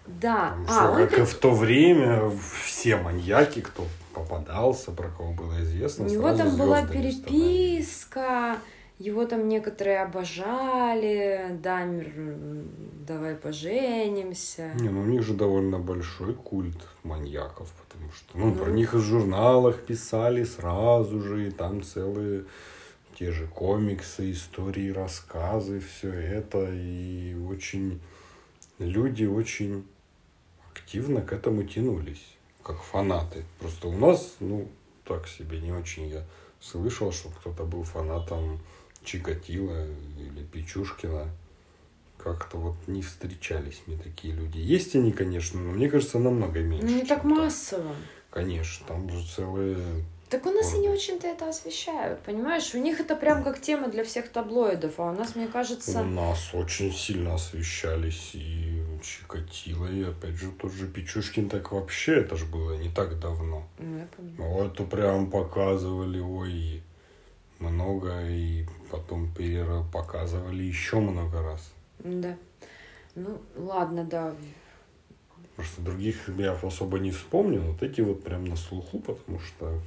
[0.05, 0.55] Да.
[0.67, 2.29] Потому А, он как и в то время,
[2.65, 3.83] все маньяки, кто
[4.13, 8.57] попадался, про кого было известно, У него там была переписка,
[8.99, 12.67] его там некоторые обожали, Дамир, м,
[13.07, 14.71] давай поженимся.
[14.79, 18.73] Не, ну у них же довольно большой культ маньяков, потому что, ну, про Ну.
[18.75, 22.43] них и в журналах писали сразу же, и там целые
[23.17, 28.01] те же комиксы, истории, рассказы, все это, и очень
[28.79, 29.85] люди очень
[30.71, 32.25] активно к этому тянулись,
[32.63, 33.45] как фанаты.
[33.59, 34.67] Просто у нас, ну,
[35.05, 36.23] так себе, не очень я
[36.59, 38.59] слышал, что кто-то был фанатом
[39.03, 39.85] Чикатила
[40.17, 41.29] или Печушкина.
[42.17, 44.57] Как-то вот не встречались мне такие люди.
[44.57, 46.85] Есть они, конечно, но мне кажется, намного меньше.
[46.85, 47.93] Ну, не так массово.
[48.29, 50.05] Конечно, там же целые...
[50.29, 52.73] Так у нас и не очень-то это освещают, понимаешь?
[52.73, 56.03] У них это прям как тема для всех таблоидов, а у нас, мне У кажется...
[56.03, 62.35] нас очень сильно освещались и Чикатило, и опять же тот же Печушкин, так вообще это
[62.35, 63.67] же было не так давно.
[63.77, 64.07] Ну, я.
[64.37, 66.81] Вот это прям показывали, ой,
[67.59, 71.71] много, и потом пере- показывали еще много раз.
[71.99, 72.35] Да.
[73.15, 74.33] Ну, ладно, да.
[75.55, 77.61] Просто других я особо не вспомню.
[77.61, 79.79] Вот эти вот прям на слуху, потому что,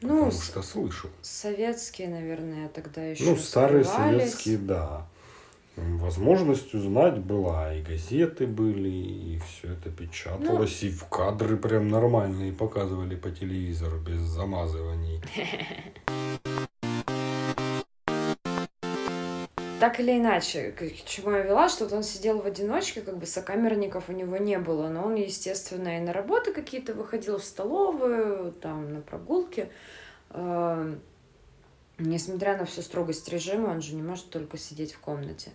[0.00, 1.10] Ну, потому что слышал.
[1.22, 5.06] советские, наверное, тогда еще Ну, старые советские, да.
[5.76, 10.88] Возможность узнать была, и газеты были, и все это печаталось, Ну.
[10.88, 15.20] и в кадры прям нормальные показывали по телевизору, без замазываний.
[19.84, 23.26] так или иначе, к чему я вела, что вот он сидел в одиночке, как бы
[23.26, 28.52] сокамерников у него не было, но он, естественно, и на работы какие-то выходил в столовую,
[28.52, 29.68] там, на прогулки.
[30.30, 30.94] Э,
[31.98, 35.50] несмотря на всю строгость режима, он же не может только сидеть в комнате.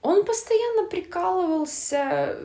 [0.00, 2.36] Он постоянно прикалывался,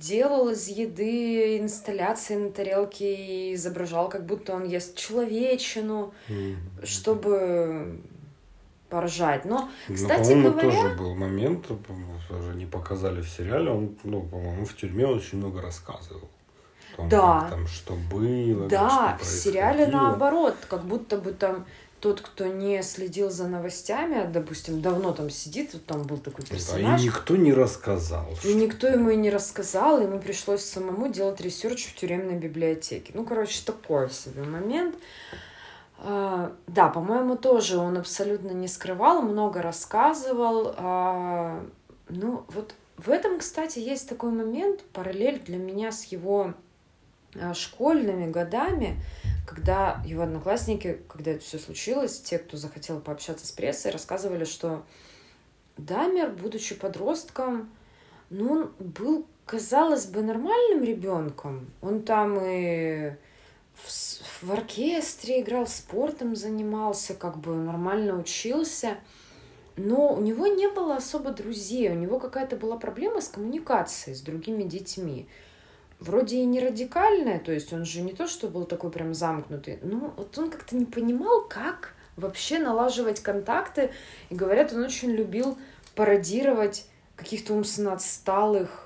[0.00, 6.86] делал из еды инсталляции на тарелке и изображал, как будто он ест человечину, mm-hmm.
[6.86, 8.00] чтобы
[8.88, 9.44] поржать.
[9.44, 10.70] Но, ну, кстати ну, говоря...
[10.70, 11.66] тоже был момент,
[12.28, 16.28] тоже не показали в сериале, он, ну, по-моему, в тюрьме очень много рассказывал.
[16.96, 17.46] Том, да.
[17.50, 21.66] Там, что было, да, что в сериале наоборот, как будто бы там
[22.00, 27.00] тот, кто не следил за новостями, допустим, давно там сидит, вот там был такой персонаж.
[27.00, 28.30] Да, и никто не рассказал.
[28.32, 28.54] И что...
[28.54, 33.12] никто ему и не рассказал, ему пришлось самому делать research в тюремной библиотеке.
[33.14, 34.94] Ну, короче, такой себе момент.
[35.98, 40.74] А, да, по-моему, тоже он абсолютно не скрывал, много рассказывал.
[40.76, 41.64] А,
[42.08, 46.54] ну, вот в этом, кстати, есть такой момент, параллель для меня с его
[47.34, 48.96] а, школьными годами,
[49.46, 54.84] когда его одноклассники, когда это все случилось, те, кто захотел пообщаться с прессой, рассказывали, что
[55.76, 57.70] Дамер, будучи подростком,
[58.30, 61.66] ну, он был, казалось бы, нормальным ребенком.
[61.80, 63.12] Он там и
[63.76, 68.98] в, в оркестре играл, спортом занимался, как бы нормально учился.
[69.76, 74.22] Но у него не было особо друзей, у него какая-то была проблема с коммуникацией с
[74.22, 75.28] другими детьми
[75.98, 79.78] вроде и не радикальная, то есть он же не то, что был такой прям замкнутый,
[79.82, 83.90] но вот он как-то не понимал, как вообще налаживать контакты.
[84.30, 85.58] И говорят, он очень любил
[85.94, 88.85] пародировать каких-то умственно отсталых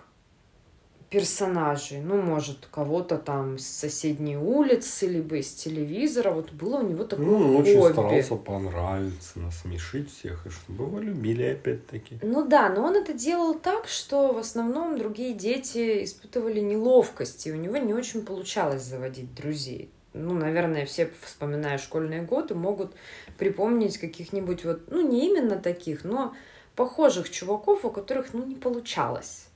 [1.10, 2.00] персонажей.
[2.00, 6.30] Ну, может, кого-то там с соседней улицы, либо из телевизора.
[6.30, 11.00] Вот было у него такое Ну, он очень старался понравиться, насмешить всех, и чтобы его
[11.00, 12.20] любили опять-таки.
[12.22, 17.52] Ну да, но он это делал так, что в основном другие дети испытывали неловкость, и
[17.52, 19.90] у него не очень получалось заводить друзей.
[20.12, 22.94] Ну, наверное, все, вспоминая школьные годы, могут
[23.36, 26.34] припомнить каких-нибудь вот, ну, не именно таких, но
[26.76, 29.49] похожих чуваков, у которых, ну, не получалось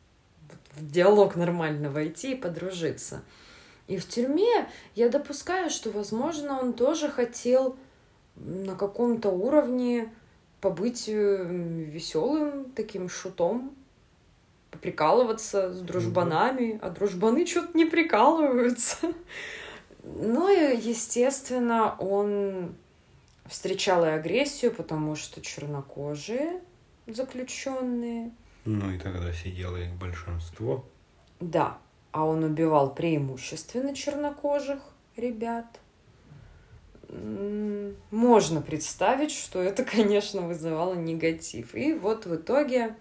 [0.76, 3.22] в диалог нормально войти и подружиться.
[3.86, 7.76] И в тюрьме я допускаю, что, возможно, он тоже хотел
[8.36, 10.10] на каком-то уровне
[10.60, 13.74] побыть э, веселым таким шутом,
[14.70, 19.12] поприкалываться с дружбанами, а дружбаны что-то не прикалываются.
[20.02, 22.74] Ну и, естественно, он
[23.46, 26.60] встречал и агрессию, потому что чернокожие
[27.06, 28.32] заключенные–
[28.64, 30.84] ну и тогда сидело их большинство.
[31.40, 31.78] Да,
[32.12, 34.78] а он убивал преимущественно чернокожих
[35.16, 35.66] ребят.
[38.10, 41.74] Можно представить, что это, конечно, вызывало негатив.
[41.74, 42.94] И вот в итоге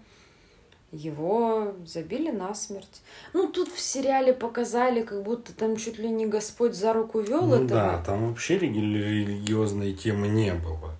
[0.92, 3.02] его забили насмерть.
[3.32, 7.46] Ну, тут в сериале показали, как будто там чуть ли не Господь за руку вел
[7.46, 7.68] ну, этого.
[7.68, 10.94] Да, там вообще религиозной темы не было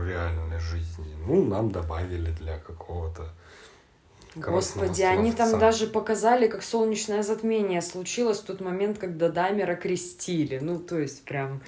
[0.00, 1.14] в реальной жизни.
[1.26, 3.28] Ну, нам добавили для какого-то
[4.36, 10.60] Господи, они там даже показали, как солнечное затмение случилось в тот момент, когда Дамера крестили.
[10.60, 11.60] Ну, то есть, прям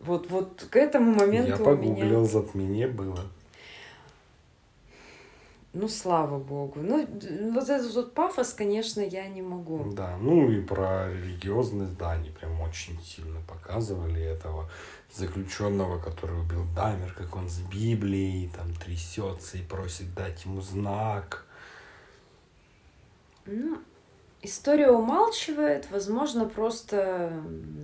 [0.00, 2.24] вот, вот к этому моменту Я погуглил, меня...
[2.24, 3.20] затмение было.
[5.74, 6.80] Ну, слава богу.
[6.80, 7.06] Ну,
[7.52, 9.84] вот этот вот пафос, конечно, я не могу.
[9.92, 14.68] Да, ну и про религиозность, да, они прям очень сильно показывали этого
[15.12, 21.46] заключенного, который убил Дамер, как он с Библией там трясется и просит дать ему знак.
[23.46, 23.78] Ну,
[24.42, 27.32] история умалчивает, возможно, просто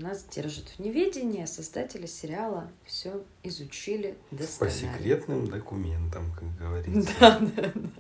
[0.01, 4.59] нас держит в неведении, а создатели сериала все изучили досконально.
[4.59, 7.15] По секретным документам, как говорится.
[7.21, 7.91] Да, да, да.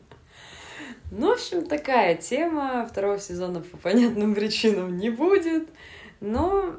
[1.10, 2.86] Ну, в общем, такая тема.
[2.90, 5.68] Второго сезона по понятным причинам не будет.
[6.20, 6.76] Но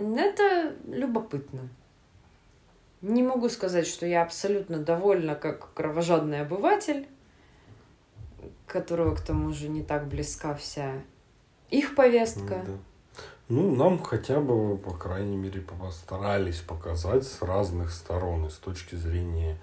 [0.00, 1.68] это любопытно.
[3.02, 7.08] Не могу сказать, что я абсолютно довольна как кровожадный обыватель,
[8.66, 11.02] которого к тому же не так близка вся
[11.70, 12.62] их повестка.
[12.66, 12.72] Да.
[13.48, 18.94] Ну, нам хотя бы, по крайней мере, постарались показать с разных сторон, и с точки
[18.94, 19.58] зрения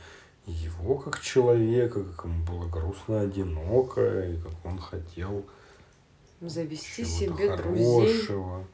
[0.45, 5.45] его как человека, как ему было грустно, одиноко, и как он хотел
[6.41, 7.75] завести себе хорошего.
[7.75, 8.27] друзей,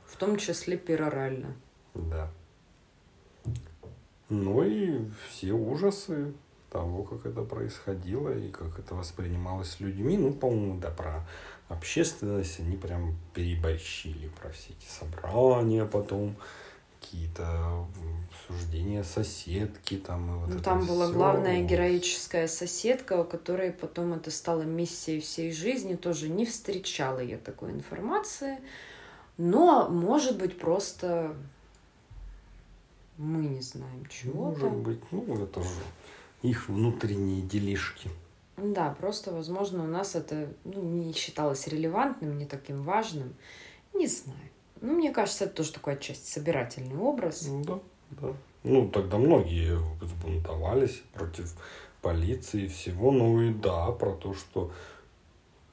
[0.05, 1.55] в том числе перорально.
[1.93, 2.31] Да.
[4.29, 6.33] Ну и все ужасы
[6.71, 10.17] того, как это происходило и как это воспринималось людьми.
[10.17, 11.25] Ну, по-моему, да, про
[11.69, 16.35] общественность они прям переборщили, про все эти собрания потом,
[16.99, 17.85] какие-то
[18.47, 20.35] суждения соседки там.
[20.35, 21.13] И вот ну, там была всё.
[21.13, 25.95] главная героическая соседка, у которой потом это стало миссией всей жизни.
[25.95, 28.59] Тоже не встречала я такой информации.
[29.37, 31.35] Но, может быть, просто
[33.17, 34.65] мы не знаем чего-то.
[34.65, 35.69] Может быть, ну это же
[36.41, 38.09] их внутренние делишки.
[38.57, 43.33] Да, просто, возможно, у нас это ну, не считалось релевантным, не таким важным.
[43.93, 44.39] Не знаю.
[44.81, 47.47] Ну, мне кажется, это тоже такой отчасти собирательный образ.
[47.47, 47.79] Ну да,
[48.21, 48.33] да.
[48.63, 51.53] Ну, тогда многие взбунтовались против
[52.01, 53.11] полиции и всего.
[53.11, 54.71] Ну и да, про то, что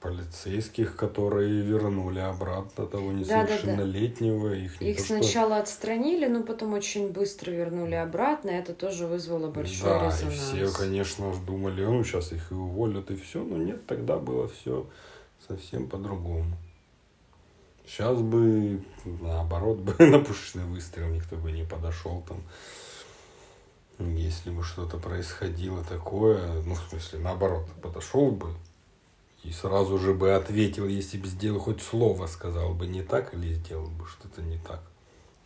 [0.00, 4.54] полицейских, которые вернули обратно того несовершеннолетнего.
[4.54, 8.50] Их, не Их то, что- сначала отстранили, но потом очень быстро вернули обратно.
[8.50, 10.54] Это тоже вызвало большой да, резонанс.
[10.54, 13.42] и все, конечно, думали, ну, сейчас их и уволят, и все.
[13.44, 14.86] Но нет, тогда было все
[15.46, 16.56] совсем по-другому.
[17.90, 22.40] Сейчас бы, наоборот, бы на пушечный выстрел никто бы не подошел там.
[23.98, 28.54] Если бы что-то происходило такое, ну, в смысле, наоборот, подошел бы
[29.42, 33.54] и сразу же бы ответил, если бы сделал хоть слово, сказал бы не так или
[33.54, 34.80] сделал бы что-то не так.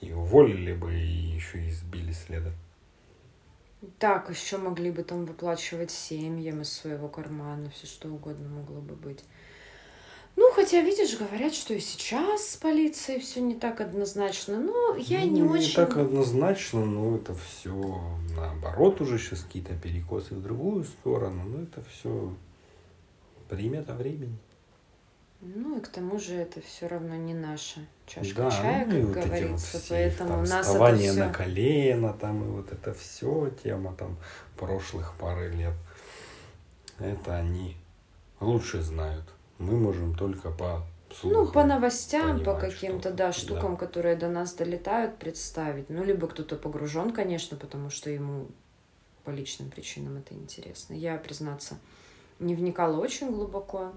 [0.01, 2.53] И уволили бы, и еще и сбили следом.
[3.99, 8.95] Так, еще могли бы там выплачивать семьям из своего кармана, все что угодно могло бы
[8.95, 9.25] быть.
[10.37, 14.59] Ну, хотя, видишь, говорят, что и сейчас с полицией все не так однозначно.
[14.59, 15.75] Но я Ну, не очень...
[15.75, 18.01] так однозначно, но это все
[18.37, 21.45] наоборот уже сейчас какие-то перекосы в другую сторону.
[21.45, 22.33] Но это все
[23.49, 24.37] примета времени.
[25.41, 29.07] Ну и к тому же это все равно не наша чашка да, чая, ну как
[29.09, 29.79] вот эти вот говорится.
[29.79, 31.25] все Поэтому там у нас это вставание все...
[31.25, 34.17] на колено, там и вот это все тема там
[34.57, 35.75] прошлых пары лет.
[36.99, 37.77] Это они
[38.41, 39.34] лучше знают.
[39.59, 44.55] Мы можем только по Ну, слухам по новостям, по каким-то, да, штукам, которые до нас
[44.55, 45.91] долетают, представить.
[45.91, 48.47] Ну, либо кто-то погружен, конечно, потому что ему
[49.25, 50.95] по личным причинам это интересно.
[50.95, 51.79] Я, признаться,
[52.39, 53.93] не вникала очень глубоко.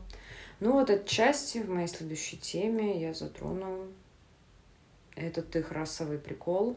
[0.60, 3.88] Ну, вот отчасти в моей следующей теме я затрону
[5.16, 6.76] этот их расовый прикол.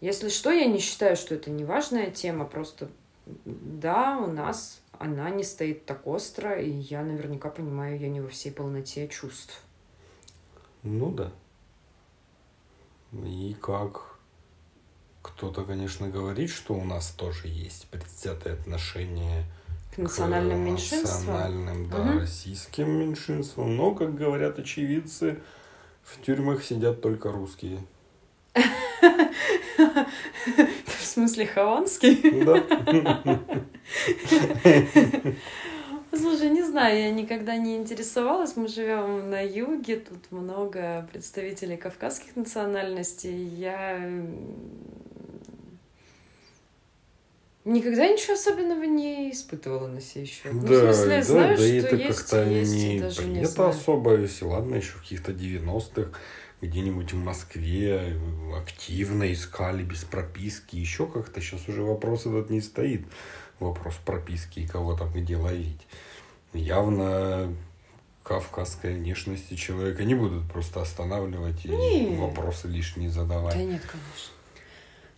[0.00, 2.88] Если что, я не считаю, что это не важная тема, просто
[3.44, 8.28] да, у нас она не стоит так остро, и я наверняка понимаю, я не во
[8.28, 9.60] всей полноте чувств.
[10.82, 11.32] Ну да.
[13.12, 14.18] И как
[15.22, 19.44] кто-то, конечно, говорит, что у нас тоже есть предвзятое отношение
[19.94, 21.02] К национальным к меньшинствам.
[21.34, 22.18] национальным, да, Мгм.
[22.20, 23.76] российским меньшинствам.
[23.76, 25.40] Но, как говорят очевидцы,
[26.02, 27.84] в тюрьмах сидят только русские.
[30.86, 32.44] В смысле хованский?
[32.44, 32.62] Да.
[36.16, 38.56] Слушай, не знаю, я никогда не интересовалась.
[38.56, 43.44] Мы живем на юге, тут много представителей кавказских национальностей.
[43.44, 44.00] Я
[47.64, 50.52] никогда ничего особенного не испытывала на сей счет.
[50.52, 53.24] Ну, в Да, смысле, да, знаю, да, что это есть, как-то и есть, не даже
[53.24, 53.70] не принято знаю.
[53.70, 56.18] особо, если ладно, еще в каких-то 90-х
[56.60, 58.16] где-нибудь в Москве
[58.56, 63.06] активно искали без прописки, еще как-то сейчас уже вопрос этот не стоит,
[63.60, 65.86] вопрос прописки и кого там где ловить.
[66.52, 67.54] Явно
[68.22, 72.16] кавказской внешности человека не будут просто останавливать и Не.
[72.16, 73.54] вопросы лишние задавать.
[73.54, 74.32] Да нет, конечно.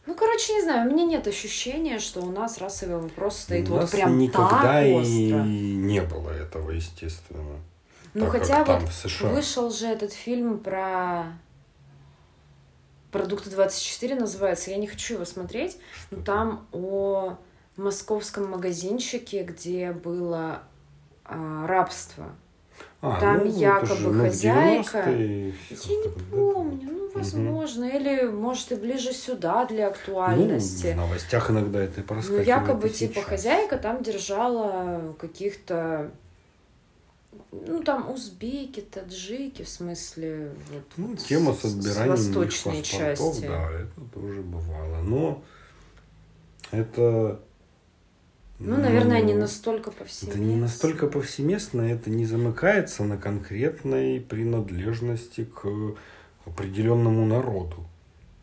[0.06, 3.74] Ну, короче, не знаю, у меня нет ощущения, что у нас расовый вопрос стоит У
[3.74, 5.44] вот прям никогда так и остро.
[5.44, 7.60] не было этого, естественно.
[8.14, 8.82] Ну, так хотя вот
[9.20, 11.26] вышел же этот фильм про
[13.12, 14.70] продукты 24 называется.
[14.70, 15.78] Я не хочу его смотреть,
[16.10, 17.36] но там о
[17.76, 20.62] московском магазинчике, где было
[21.24, 22.26] а, рабство.
[23.02, 24.98] А, Там ну, якобы же, ну, хозяйка.
[24.98, 30.92] 90-е Я не помню, ну, возможно, или, может, и ближе сюда для актуальности.
[30.96, 33.24] Ну, в новостях иногда это и Ну, якобы, типа, сейчас.
[33.24, 36.10] хозяйка там держала каких-то,
[37.52, 43.34] ну, там, узбеки, таджики, в смысле, вот, Ну, тема с с отбиранием восточной их паспортов,
[43.34, 43.46] части.
[43.46, 45.02] да, это тоже бывало.
[45.02, 45.42] Но
[46.70, 47.40] это...
[48.58, 50.38] Ну, наверное, не ну, настолько повсеместно.
[50.38, 55.66] Это не настолько повсеместно, это не замыкается на конкретной принадлежности к
[56.44, 57.86] определенному народу.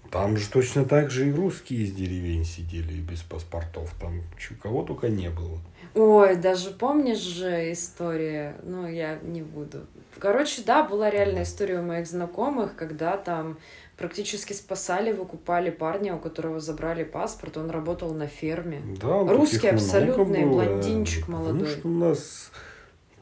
[0.09, 3.93] Там же точно так же и русские из деревень сидели без паспортов.
[3.99, 5.59] Там чё- кого только не было.
[5.97, 9.87] Ой, даже помнишь же история, ну, я не буду.
[10.19, 13.57] Короче, да, была реальная история у моих знакомых, когда там
[13.97, 18.81] практически спасали, выкупали парня, у которого забрали паспорт, он работал на ферме.
[19.01, 21.67] Да, Русский абсолютный, было, блондинчик потому молодой.
[21.67, 22.51] что у нас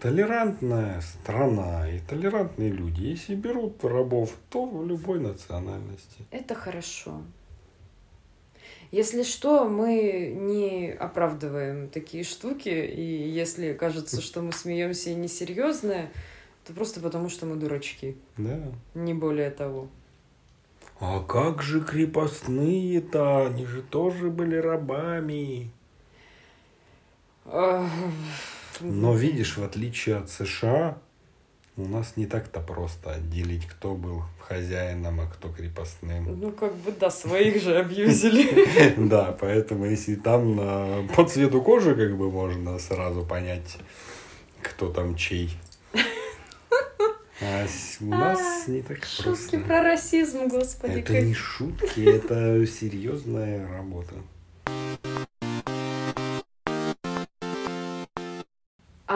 [0.01, 3.03] толерантная страна и толерантные люди.
[3.03, 6.25] Если берут рабов, то в любой национальности.
[6.31, 7.21] Это хорошо.
[8.95, 16.07] Если что, мы не оправдываем такие штуки, и если кажется, что мы смеемся и несерьезно,
[16.65, 18.15] то просто потому, что мы дурачки.
[18.37, 18.57] Да.
[18.93, 19.89] Не более того.
[21.01, 23.47] А как же крепостные-то?
[23.47, 25.69] Они же тоже были рабами.
[27.43, 30.97] Но видишь, в отличие от США,
[31.77, 36.39] у нас не так-то просто отделить, кто был хозяином, а кто крепостным.
[36.41, 38.95] Ну, как бы, да, своих же абьюзили.
[39.09, 43.77] Да, поэтому если там по цвету кожи как бы можно сразу понять,
[44.61, 45.57] кто там чей.
[47.41, 47.67] А
[47.99, 49.51] у нас не так шутки просто.
[49.51, 50.99] Шутки про расизм, господи.
[50.99, 54.15] Это не шутки, это серьезная работа.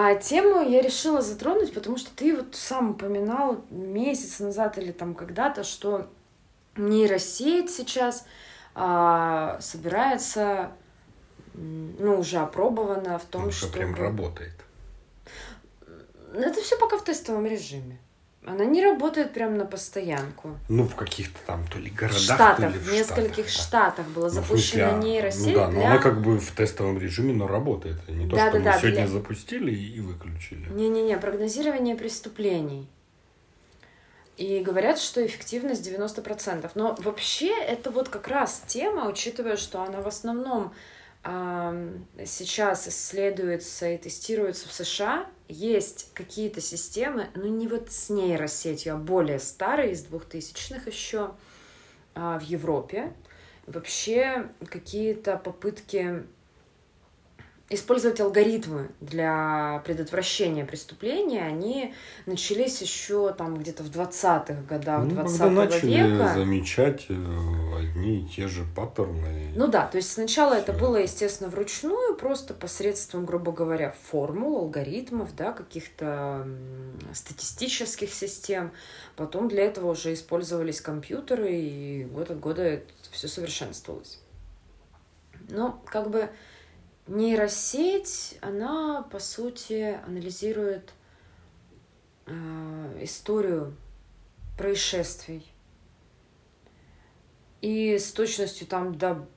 [0.10, 5.14] А тему я решила затронуть, потому что ты вот сам упоминал месяц назад или там
[5.14, 6.10] когда-то, что
[6.76, 8.26] нейросеть сейчас
[8.74, 10.72] а, собирается,
[11.54, 13.68] ну, уже опробована в том, ну, что...
[13.68, 14.56] прям работает.
[16.34, 18.00] Это все пока в тестовом режиме.
[18.46, 20.58] Она не работает прям на постоянку.
[20.70, 24.08] Ну, в каких-то там то ли городах, штатах, то ли в, в нескольких штатах, штатах
[24.08, 25.48] была ну, запущена смысле, а, нейросеть.
[25.48, 25.92] Ну да, но для...
[25.92, 27.98] она как бы в тестовом режиме, но работает.
[28.08, 30.70] Не то, Да, что да, мы да, сегодня для- запустили и выключили.
[30.70, 32.88] Не-не-не, прогнозирование преступлений.
[34.38, 36.72] И говорят, что эффективность 90%.
[36.76, 40.74] Но вообще это вот как раз тема, учитывая, что она в основном
[41.24, 45.28] сейчас исследуется и тестируется в США.
[45.48, 51.32] Есть какие-то системы, ну не вот с нейросетью, а более старые, из 2000-х еще
[52.16, 53.14] а, в Европе.
[53.68, 56.24] Вообще какие-то попытки
[57.72, 61.94] использовать алгоритмы для предотвращения преступления, они
[62.26, 66.34] начались еще там где-то в 20-х годах Ну, 20 когда начали века.
[66.34, 69.52] замечать э, одни и те же паттерны.
[69.56, 71.04] Ну да, то есть сначала это Всё было, это.
[71.04, 76.48] естественно, вручную, просто посредством, грубо говоря, формул, алгоритмов, да, каких-то
[77.14, 78.72] статистических систем.
[79.16, 84.20] Потом для этого уже использовались компьютеры, и год от года это все совершенствовалось.
[85.50, 86.30] Но как бы
[87.10, 90.94] нейросеть, она, по сути, анализирует
[92.26, 93.76] э, историю
[94.58, 95.46] происшествий.
[97.62, 99.28] И с точностью там до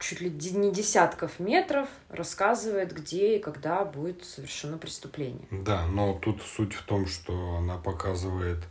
[0.00, 5.46] чуть ли не десятков метров рассказывает, где и когда будет совершено преступление.
[5.50, 8.64] Да, но тут суть в том, что она показывает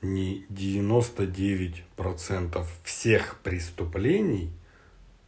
[0.00, 4.52] не 99% всех преступлений,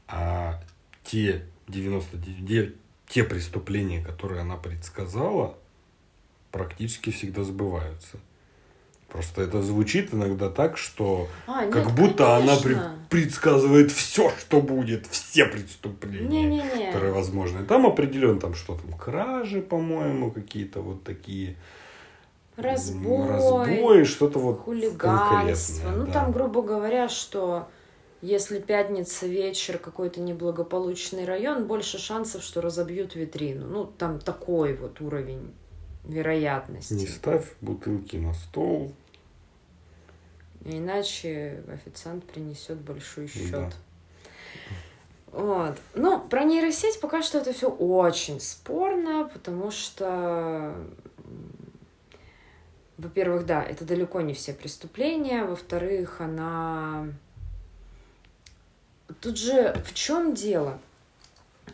[0.06, 0.62] а
[1.04, 2.74] те 99,
[3.08, 5.56] те преступления, которые она предсказала,
[6.50, 8.18] практически всегда сбываются.
[9.08, 12.96] Просто это звучит иногда так, что А, как нет, будто она пред- конечно.
[13.10, 16.86] предсказывает все, что будет, все преступления Не-не-не.
[16.86, 17.62] которые возможны.
[17.64, 21.56] Там определенно там что там, кражи, по-моему, какие-то вот такие.
[22.56, 25.90] Разбой, м, разбои, что-то вот хулиганство.
[25.90, 26.12] Ну, да.
[26.12, 27.68] там, грубо говоря, что
[28.22, 33.66] если пятница вечер, какой-то неблагополучный район, больше шансов, что разобьют витрину.
[33.66, 35.52] Ну, там такой вот уровень
[36.04, 36.94] вероятности.
[36.94, 38.92] Не ставь бутылки на стол.
[40.64, 43.50] Иначе официант принесет большой счет.
[43.50, 43.72] Да.
[45.32, 45.78] Вот.
[45.94, 50.76] Ну, про нейросеть пока что это все очень спорно, потому что,
[52.98, 57.06] во-первых, да, это далеко не все преступления, во-вторых, она...
[59.22, 60.80] Тут же в чем дело?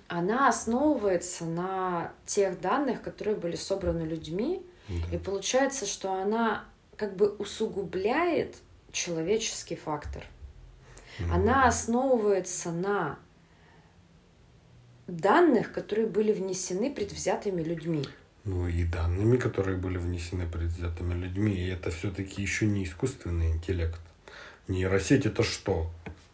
[0.07, 5.17] Она основывается на тех данных, которые были собраны людьми, Да.
[5.17, 6.65] и получается, что она
[6.97, 8.57] как бы усугубляет
[8.93, 10.25] человеческий фактор.
[11.19, 13.19] Ну, Она основывается на
[15.07, 18.05] данных, которые были внесены предвзятыми людьми.
[18.45, 24.01] Ну и данными, которые были внесены предвзятыми людьми, и это все-таки еще не искусственный интеллект.
[24.69, 25.91] Нейросеть это что?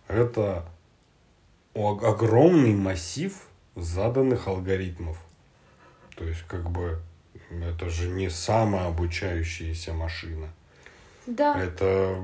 [0.08, 0.64] Это
[1.74, 3.32] огромный массив
[3.76, 5.18] заданных алгоритмов.
[6.16, 7.00] То есть, как бы,
[7.50, 10.48] это же не самообучающаяся машина.
[11.26, 11.58] Да.
[11.60, 12.16] Это,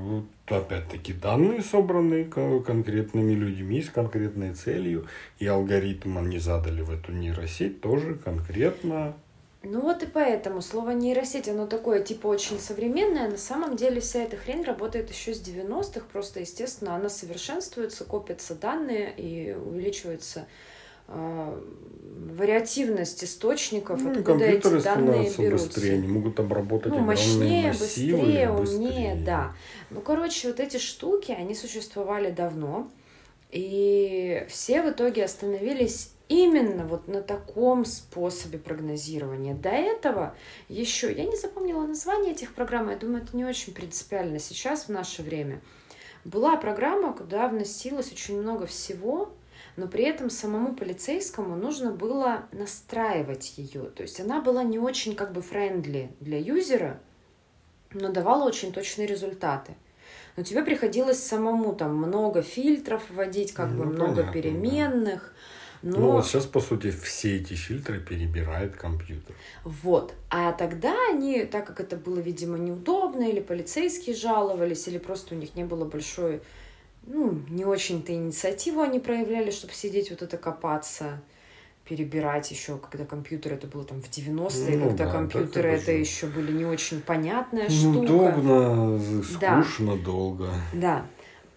[0.47, 5.07] опять-таки, данные, собранные кон- конкретными людьми с конкретной целью,
[5.39, 9.15] и алгоритм они задали в эту нейросеть тоже конкретно.
[9.63, 13.29] Ну вот и поэтому слово нейросеть, оно такое типа очень современное.
[13.29, 16.01] На самом деле вся эта хрень работает еще с 90-х.
[16.11, 20.47] Просто, естественно, она совершенствуется, копятся данные и увеличивается
[21.07, 21.61] э,
[22.35, 25.67] вариативность источников, Ну, откуда эти данные становятся берутся.
[25.67, 28.77] быстрее, они могут обработать Ну, мощнее, массивы быстрее, быстрее.
[28.79, 29.53] умнее, да.
[29.91, 32.89] Ну, короче, вот эти штуки, они существовали давно,
[33.51, 39.53] и все в итоге остановились именно вот на таком способе прогнозирования.
[39.53, 40.33] До этого
[40.69, 44.89] еще, я не запомнила название этих программ, я думаю, это не очень принципиально сейчас, в
[44.89, 45.61] наше время.
[46.23, 49.33] Была программа, куда вносилось очень много всего,
[49.75, 53.83] но при этом самому полицейскому нужно было настраивать ее.
[53.89, 57.01] То есть она была не очень как бы френдли для юзера,
[57.93, 59.73] но давала очень точные результаты.
[60.37, 65.21] Но тебе приходилось самому там много фильтров вводить, как бы Ну, много понятно, да.
[65.83, 69.35] Но Ну, вот сейчас, по сути, все эти фильтры перебирает компьютер.
[69.63, 70.13] Вот.
[70.29, 75.37] А тогда они, так как это было, видимо, неудобно, или полицейские жаловались, или просто у
[75.37, 76.41] них не было большой,
[77.07, 81.21] ну, не очень-то инициативу они проявляли, чтобы сидеть вот это копаться,
[81.83, 85.91] перебирать еще, когда компьютер, это было там в 90-е, Ну когда да, компьютеры это это
[85.93, 87.97] еще были не очень понятная штука.
[87.99, 88.99] Неудобно,
[89.41, 89.63] Да.
[89.63, 90.49] скучно, долго.
[90.73, 91.05] Да.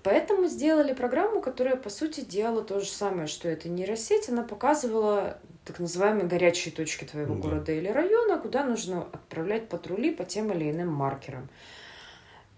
[0.04, 4.28] Поэтому сделали программу, которая, по сути, делала то же самое, что эта нейросеть.
[4.28, 7.40] Она показывала так называемые горячие точки твоего Да.
[7.40, 11.48] города или района, куда нужно отправлять патрули по тем или иным маркерам.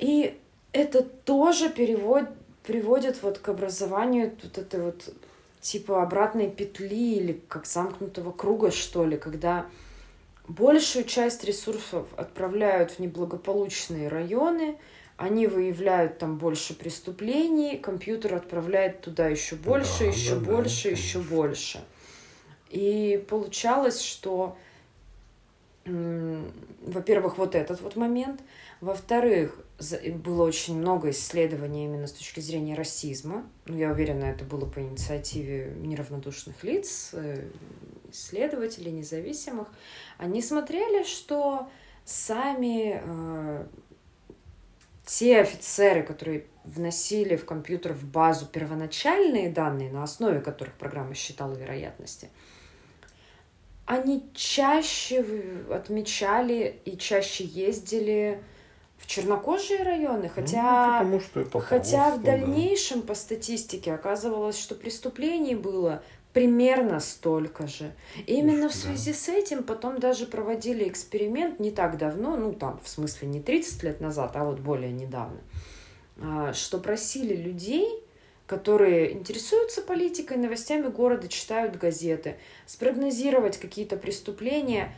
[0.01, 0.37] И
[0.73, 2.25] это тоже перевод,
[2.65, 5.09] приводит вот к образованию вот этой вот
[5.61, 9.67] типа обратной петли или как замкнутого круга, что ли, когда
[10.49, 14.79] большую часть ресурсов отправляют в неблагополучные районы,
[15.17, 20.89] они выявляют там больше преступлений, компьютер отправляет туда еще больше, Да, еще да, да, больше,
[20.89, 21.37] еще конечно.
[21.37, 21.85] больше.
[22.69, 24.57] И получалось, что,
[25.85, 28.41] во-первых, вот этот вот момент,
[28.81, 29.59] во-вторых,
[30.25, 33.49] было очень много исследований именно с точки зрения расизма.
[33.67, 37.49] Ну, я уверена, это было по инициативе неравнодушных лиц, э,
[38.11, 39.69] исследователей независимых.
[40.19, 41.69] Они смотрели, что
[42.05, 43.67] сами э,
[45.07, 51.55] те офицеры, которые вносили в компьютер в базу первоначальные данные, на основе которых программа считала
[51.55, 52.29] вероятности,
[53.87, 55.25] они чаще
[55.71, 58.43] отмечали и чаще ездили
[58.99, 61.03] в чернокожие районы, хотя...
[61.05, 62.33] Ну, потому что это Хотя в да.
[62.33, 66.03] дальнейшем по статистике оказывалось, что преступлений было
[66.37, 67.95] примерно столько же.
[68.27, 68.79] И именно в Да.
[68.79, 73.41] связи с этим потом даже проводили эксперимент не так давно, ну там в смысле не
[73.41, 75.39] 30 лет назад, а вот более недавно,
[76.21, 77.89] а, что просили людей,
[78.47, 84.95] которые интересуются политикой, новостями города, читают газеты, спрогнозировать какие-то преступления,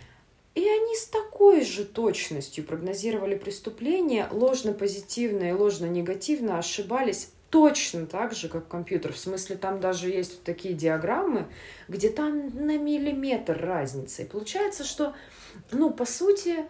[0.56, 8.48] и они с такой же точностью прогнозировали преступления, ложно-позитивно и ложно-негативно ошибались точно так же,
[8.48, 9.12] как компьютер.
[9.12, 11.46] В смысле, там даже есть вот такие диаграммы,
[11.88, 14.22] где там на миллиметр разница.
[14.22, 15.14] И получается, что,
[15.70, 16.66] ну, по сути,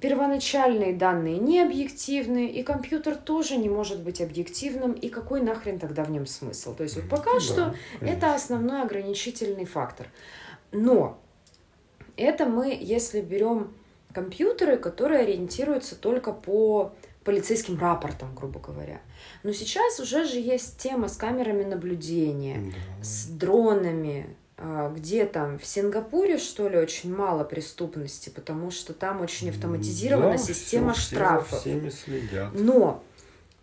[0.00, 6.04] первоначальные данные не объективны, и компьютер тоже не может быть объективным, и какой нахрен тогда
[6.04, 6.74] в нем смысл?
[6.74, 8.34] То есть вот пока Да, что это конечно.
[8.34, 10.08] основной ограничительный фактор.
[10.72, 11.18] Но
[12.16, 13.72] это мы, если берем
[14.12, 16.92] компьютеры, которые ориентируются только по
[17.26, 19.00] полицейским рапортам, грубо говоря.
[19.42, 23.04] Но сейчас уже же есть тема с камерами наблюдения, Да.
[23.04, 29.20] с дронами, а, где там в Сингапуре, что ли, очень мало преступности, потому что там
[29.20, 31.60] очень автоматизирована Да, система все штрафов.
[31.60, 32.52] всеми следят.
[32.54, 33.02] Но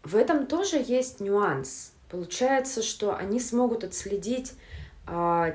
[0.04, 1.94] в этом тоже есть нюанс.
[2.10, 4.54] Получается, что они смогут отследить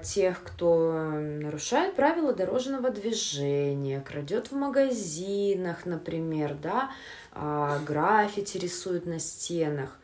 [0.03, 6.91] тех, кто нарушает правила дорожного движения, крадет в магазинах, например, да,
[7.33, 9.99] а, граффити рисует на стенах.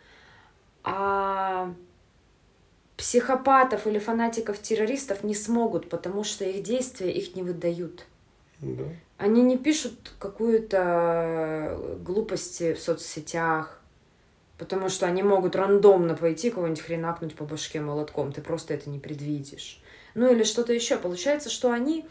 [0.83, 1.75] А
[2.97, 8.07] психопатов или фанатиков-террористов не смогут, потому что их действия их не выдают.
[8.61, 8.85] Да.
[9.19, 13.81] Они не пишут какую-то глупости в соцсетях,
[14.65, 18.99] потому что они могут рандомно пойти кого-нибудь хренакнуть по башке молотком, ты просто это не
[18.99, 19.83] предвидишь.
[20.15, 20.97] Ну или что-то еще.
[20.97, 22.07] Получается, что они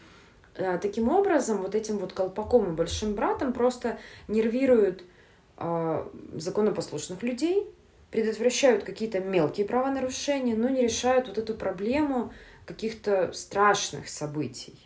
[0.54, 3.98] э, таким образом, вот этим вот колпаком и большим братом просто
[4.28, 5.02] нервируют
[5.56, 7.66] э, законопослушных людей,
[8.12, 12.32] предотвращают какие-то мелкие правонарушения, но не решают вот эту проблему
[12.66, 14.83] каких-то страшных событий.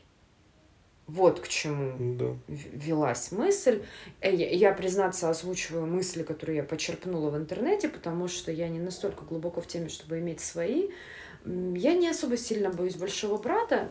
[1.08, 2.36] Вот к чему Да.
[2.46, 3.82] велась мысль.
[4.20, 9.24] Э, Я, признаться, озвучиваю мысли, которые я почерпнула в интернете, потому что я не настолько
[9.24, 10.90] глубоко в теме, чтобы иметь свои.
[11.46, 13.88] Я не особо сильно боюсь большого брата,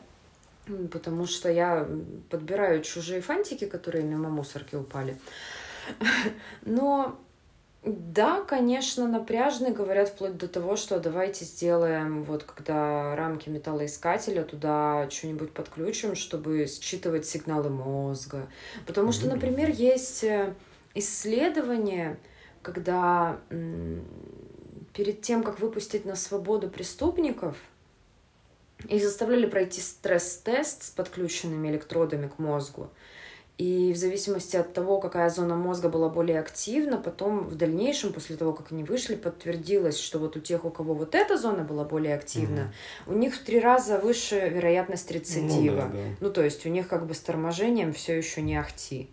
[0.92, 1.90] потому что я
[2.30, 5.18] подбираю чужие фантики, которые мимо мусорки упали.
[6.66, 7.20] Но
[7.84, 15.10] Да, конечно, напряжный, говорят вплоть до того, что давайте сделаем, вот когда рамки металлоискателя, туда
[15.10, 18.48] что-нибудь подключим, чтобы считывать сигналы мозга.
[18.86, 20.54] Потому что, например, есть э,
[20.96, 22.20] исследования,
[22.62, 23.40] когда
[24.94, 27.56] перед тем, как выпустить на свободу преступников,
[28.90, 32.90] их заставляли пройти стресс-тест с подключенными электродами к мозгу.
[33.58, 38.36] И в зависимости от того, какая зона мозга была более активна, потом в дальнейшем, после
[38.36, 41.84] того, как они вышли, подтвердилось, что вот у тех, у кого вот эта зона была
[41.84, 42.72] более активна,
[43.08, 43.14] mm-hmm.
[43.14, 45.82] у них в три раза выше вероятность рецидива.
[45.82, 46.16] Ну, да, да.
[46.20, 49.10] ну, то есть у них как бы с торможением все еще не ахти.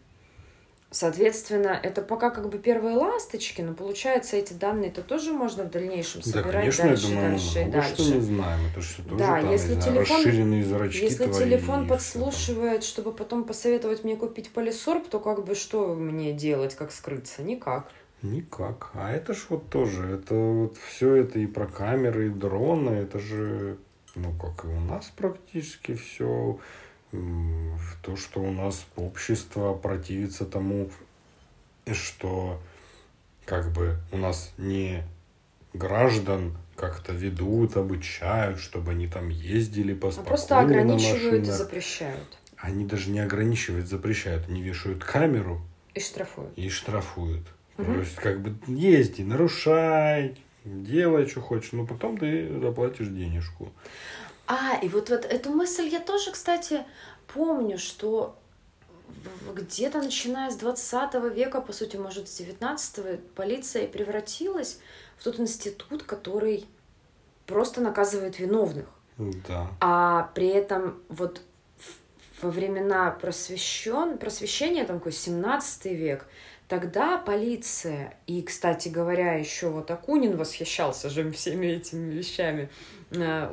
[0.94, 6.22] Соответственно, это пока как бы первые ласточки, но получается эти данные-то тоже можно в дальнейшем
[6.22, 7.94] собирать да, конечно, дальше, я думаю, дальше и дальше.
[7.94, 11.44] что не знаем, это что тоже да, там, если знаю, телефон, расширенные зрачки Если твои,
[11.44, 12.82] телефон подслушивает, там.
[12.82, 17.42] чтобы потом посоветовать мне купить полисорб, то как бы что мне делать, как скрыться?
[17.42, 17.90] Никак.
[18.22, 18.92] Никак.
[18.94, 23.18] А это ж вот тоже, это вот все это и про камеры, и дроны, это
[23.18, 23.78] же,
[24.14, 26.60] ну, как и у нас практически все
[27.14, 30.90] в то, что у нас общество противится тому,
[31.92, 32.60] что
[33.44, 35.02] как бы у нас не
[35.72, 42.38] граждан как-то ведут, обучают, чтобы они там ездили по А просто ограничивают и запрещают.
[42.56, 44.48] Они даже не ограничивают, запрещают.
[44.48, 45.60] Они вешают камеру.
[45.92, 46.56] И штрафуют.
[46.56, 47.46] И штрафуют.
[47.78, 47.92] Угу.
[47.92, 53.72] То есть, как бы езди, нарушай, делай, что хочешь, но потом ты заплатишь денежку.
[54.46, 56.84] А, и вот, вот эту мысль я тоже, кстати,
[57.32, 58.36] помню, что
[59.54, 64.80] где-то начиная с 20 века, по сути, может, с 19 полиция превратилась
[65.16, 66.66] в тот институт, который
[67.46, 68.86] просто наказывает виновных.
[69.16, 69.68] Да.
[69.80, 71.40] А при этом вот
[72.42, 76.26] во времена просвещен, просвещения, там какой 17 век,
[76.68, 82.70] тогда полиция, и, кстати говоря, еще вот Акунин восхищался же всеми этими вещами,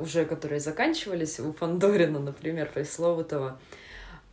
[0.00, 3.58] уже которые заканчивались у Фандорина, например, пресловутого,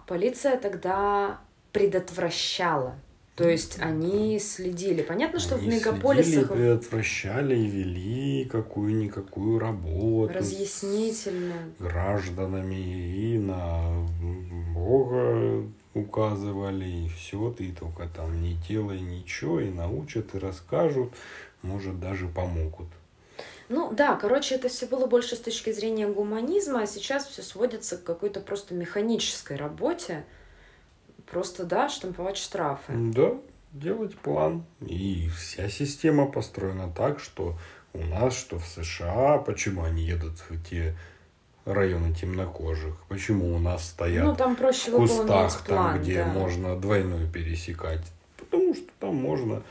[0.07, 1.39] полиция тогда
[1.71, 2.95] предотвращала.
[3.35, 5.01] То есть они следили.
[5.01, 6.25] Понятно, что они в мегаполисах...
[6.25, 10.33] Следили, предотвращали и вели какую-никакую работу.
[10.33, 11.73] Разъяснительную.
[11.77, 14.05] С гражданами и на
[14.73, 15.63] Бога
[15.93, 21.13] указывали, и все, ты только там не делай ничего, и научат, и расскажут,
[21.61, 22.87] может, даже помогут.
[23.69, 27.97] Ну да, короче, это все было больше с точки зрения гуманизма, а сейчас все сводится
[27.97, 30.25] к какой-то просто механической работе.
[31.27, 32.93] Просто, да, штамповать штрафы.
[32.95, 33.33] Да,
[33.71, 34.65] делать план.
[34.81, 37.55] И вся система построена так, что
[37.93, 40.95] у нас, что в США, почему они едут в те
[41.65, 46.25] районы темнокожих, почему у нас стоят ну, там проще в кустах, план, там, где да.
[46.25, 48.01] можно двойную пересекать.
[48.37, 49.61] Потому что там можно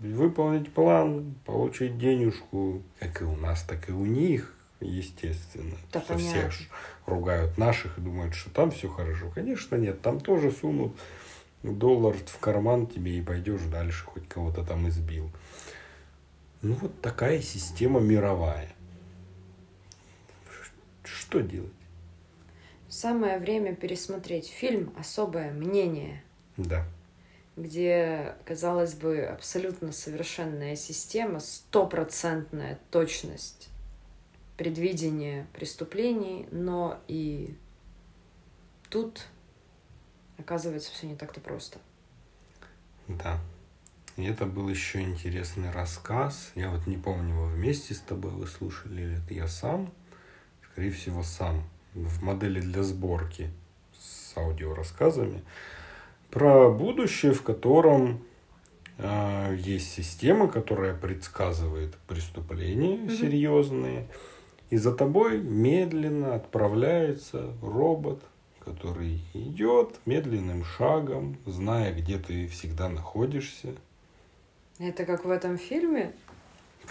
[0.00, 5.76] выполнить план, получить денежку, как и у нас, так и у них, естественно.
[5.92, 6.50] Да, понятно.
[6.50, 6.68] всех
[7.06, 9.30] ругают наших и думают, что там все хорошо.
[9.34, 10.96] Конечно, нет, там тоже сунут
[11.62, 15.30] доллар в карман тебе и пойдешь дальше, хоть кого-то там избил.
[16.62, 18.68] Ну вот такая система мировая.
[21.04, 21.72] Что делать?
[22.88, 26.22] Самое время пересмотреть фильм «Особое мнение».
[26.56, 26.84] Да
[27.56, 33.68] где, казалось бы, абсолютно совершенная система, стопроцентная точность
[34.56, 37.56] предвидения преступлений, но и
[38.90, 39.26] тут
[40.36, 41.78] оказывается все не так-то просто.
[43.08, 43.40] Да.
[44.16, 46.52] И это был еще интересный рассказ.
[46.54, 49.92] Я вот не помню, его вместе с тобой вы слушали или это я сам.
[50.70, 51.64] Скорее всего, сам.
[51.94, 53.50] В модели для сборки
[53.98, 55.42] с аудиорассказами
[56.30, 58.20] про будущее, в котором
[58.98, 63.16] э, есть система, которая предсказывает преступления mm-hmm.
[63.16, 64.06] серьезные,
[64.70, 68.22] и за тобой медленно отправляется робот,
[68.60, 73.74] который идет медленным шагом, зная, где ты всегда находишься.
[74.78, 76.12] Это как в этом фильме?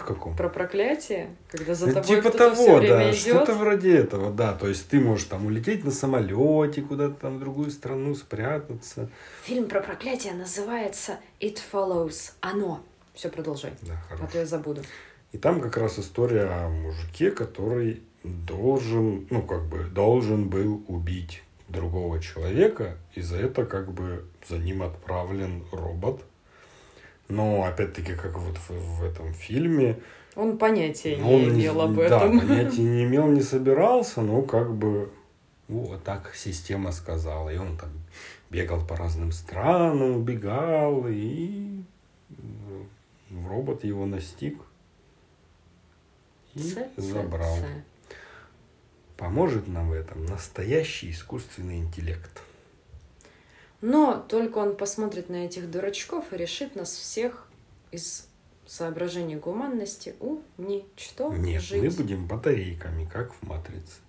[0.00, 0.34] В каком?
[0.34, 3.20] Про проклятие, когда за тобой типа кто-то того, все время да, идет.
[3.20, 4.54] что-то вроде этого, да.
[4.54, 9.10] То есть ты можешь там улететь на самолете куда-то там в другую страну, спрятаться.
[9.44, 12.32] Фильм про проклятие называется It Follows.
[12.40, 12.80] Оно.
[13.12, 13.72] Все, продолжай.
[13.82, 14.24] Да, хорошо.
[14.24, 14.82] А то я забуду.
[15.32, 21.42] И там как раз история о мужике, который должен, ну как бы должен был убить
[21.68, 26.24] другого человека, и за это как бы за ним отправлен робот,
[27.30, 30.00] но опять-таки, как вот в, в этом фильме,
[30.36, 32.38] он понятия не он имел не, об этом.
[32.38, 35.10] Да, понятия не имел, не собирался, но как бы
[35.68, 37.50] вот так система сказала.
[37.50, 37.90] И он там
[38.50, 41.82] бегал по разным странам, убегал, и
[43.48, 44.56] робот его настиг
[46.54, 47.56] и Ц, ц, забрал.
[47.56, 47.84] ц.
[49.16, 52.42] Поможет нам в этом настоящий искусственный интеллект.
[53.80, 57.46] Но только он посмотрит на этих дурачков и решит нас всех
[57.90, 58.28] из
[58.66, 61.42] соображений гуманности уничтожить.
[61.42, 64.00] Нет, мы будем батарейками, как в «Матрице».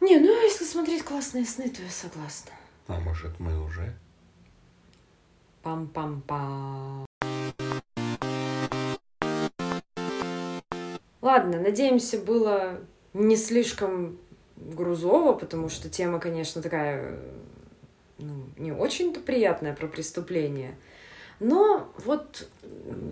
[0.00, 2.52] Не, ну если смотреть классные сны, то я согласна.
[2.86, 3.94] А может, мы уже?
[5.62, 7.06] Пам-пам-пам.
[11.22, 12.80] Ладно, надеемся, было
[13.14, 14.18] не слишком
[14.56, 17.18] грузово, потому что тема, конечно, такая
[18.18, 20.76] ну, не очень-то приятная про преступление.
[21.40, 22.48] Но вот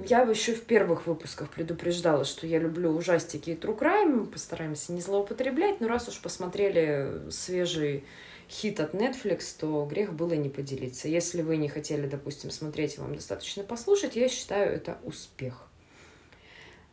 [0.07, 5.01] я еще в первых выпусках предупреждала, что я люблю ужастики и true crime, постараемся не
[5.01, 8.05] злоупотреблять, но раз уж посмотрели свежий
[8.49, 11.09] хит от Netflix, то грех было не поделиться.
[11.09, 15.67] Если вы не хотели, допустим, смотреть, и вам достаточно послушать, я считаю это успех.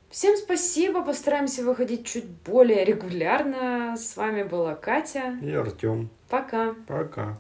[0.10, 3.95] Всем спасибо, постараемся выходить чуть более регулярно.
[3.95, 5.38] С вами была Катя.
[5.43, 6.10] И Артем.
[6.28, 6.74] Пока.
[6.88, 7.38] Пока.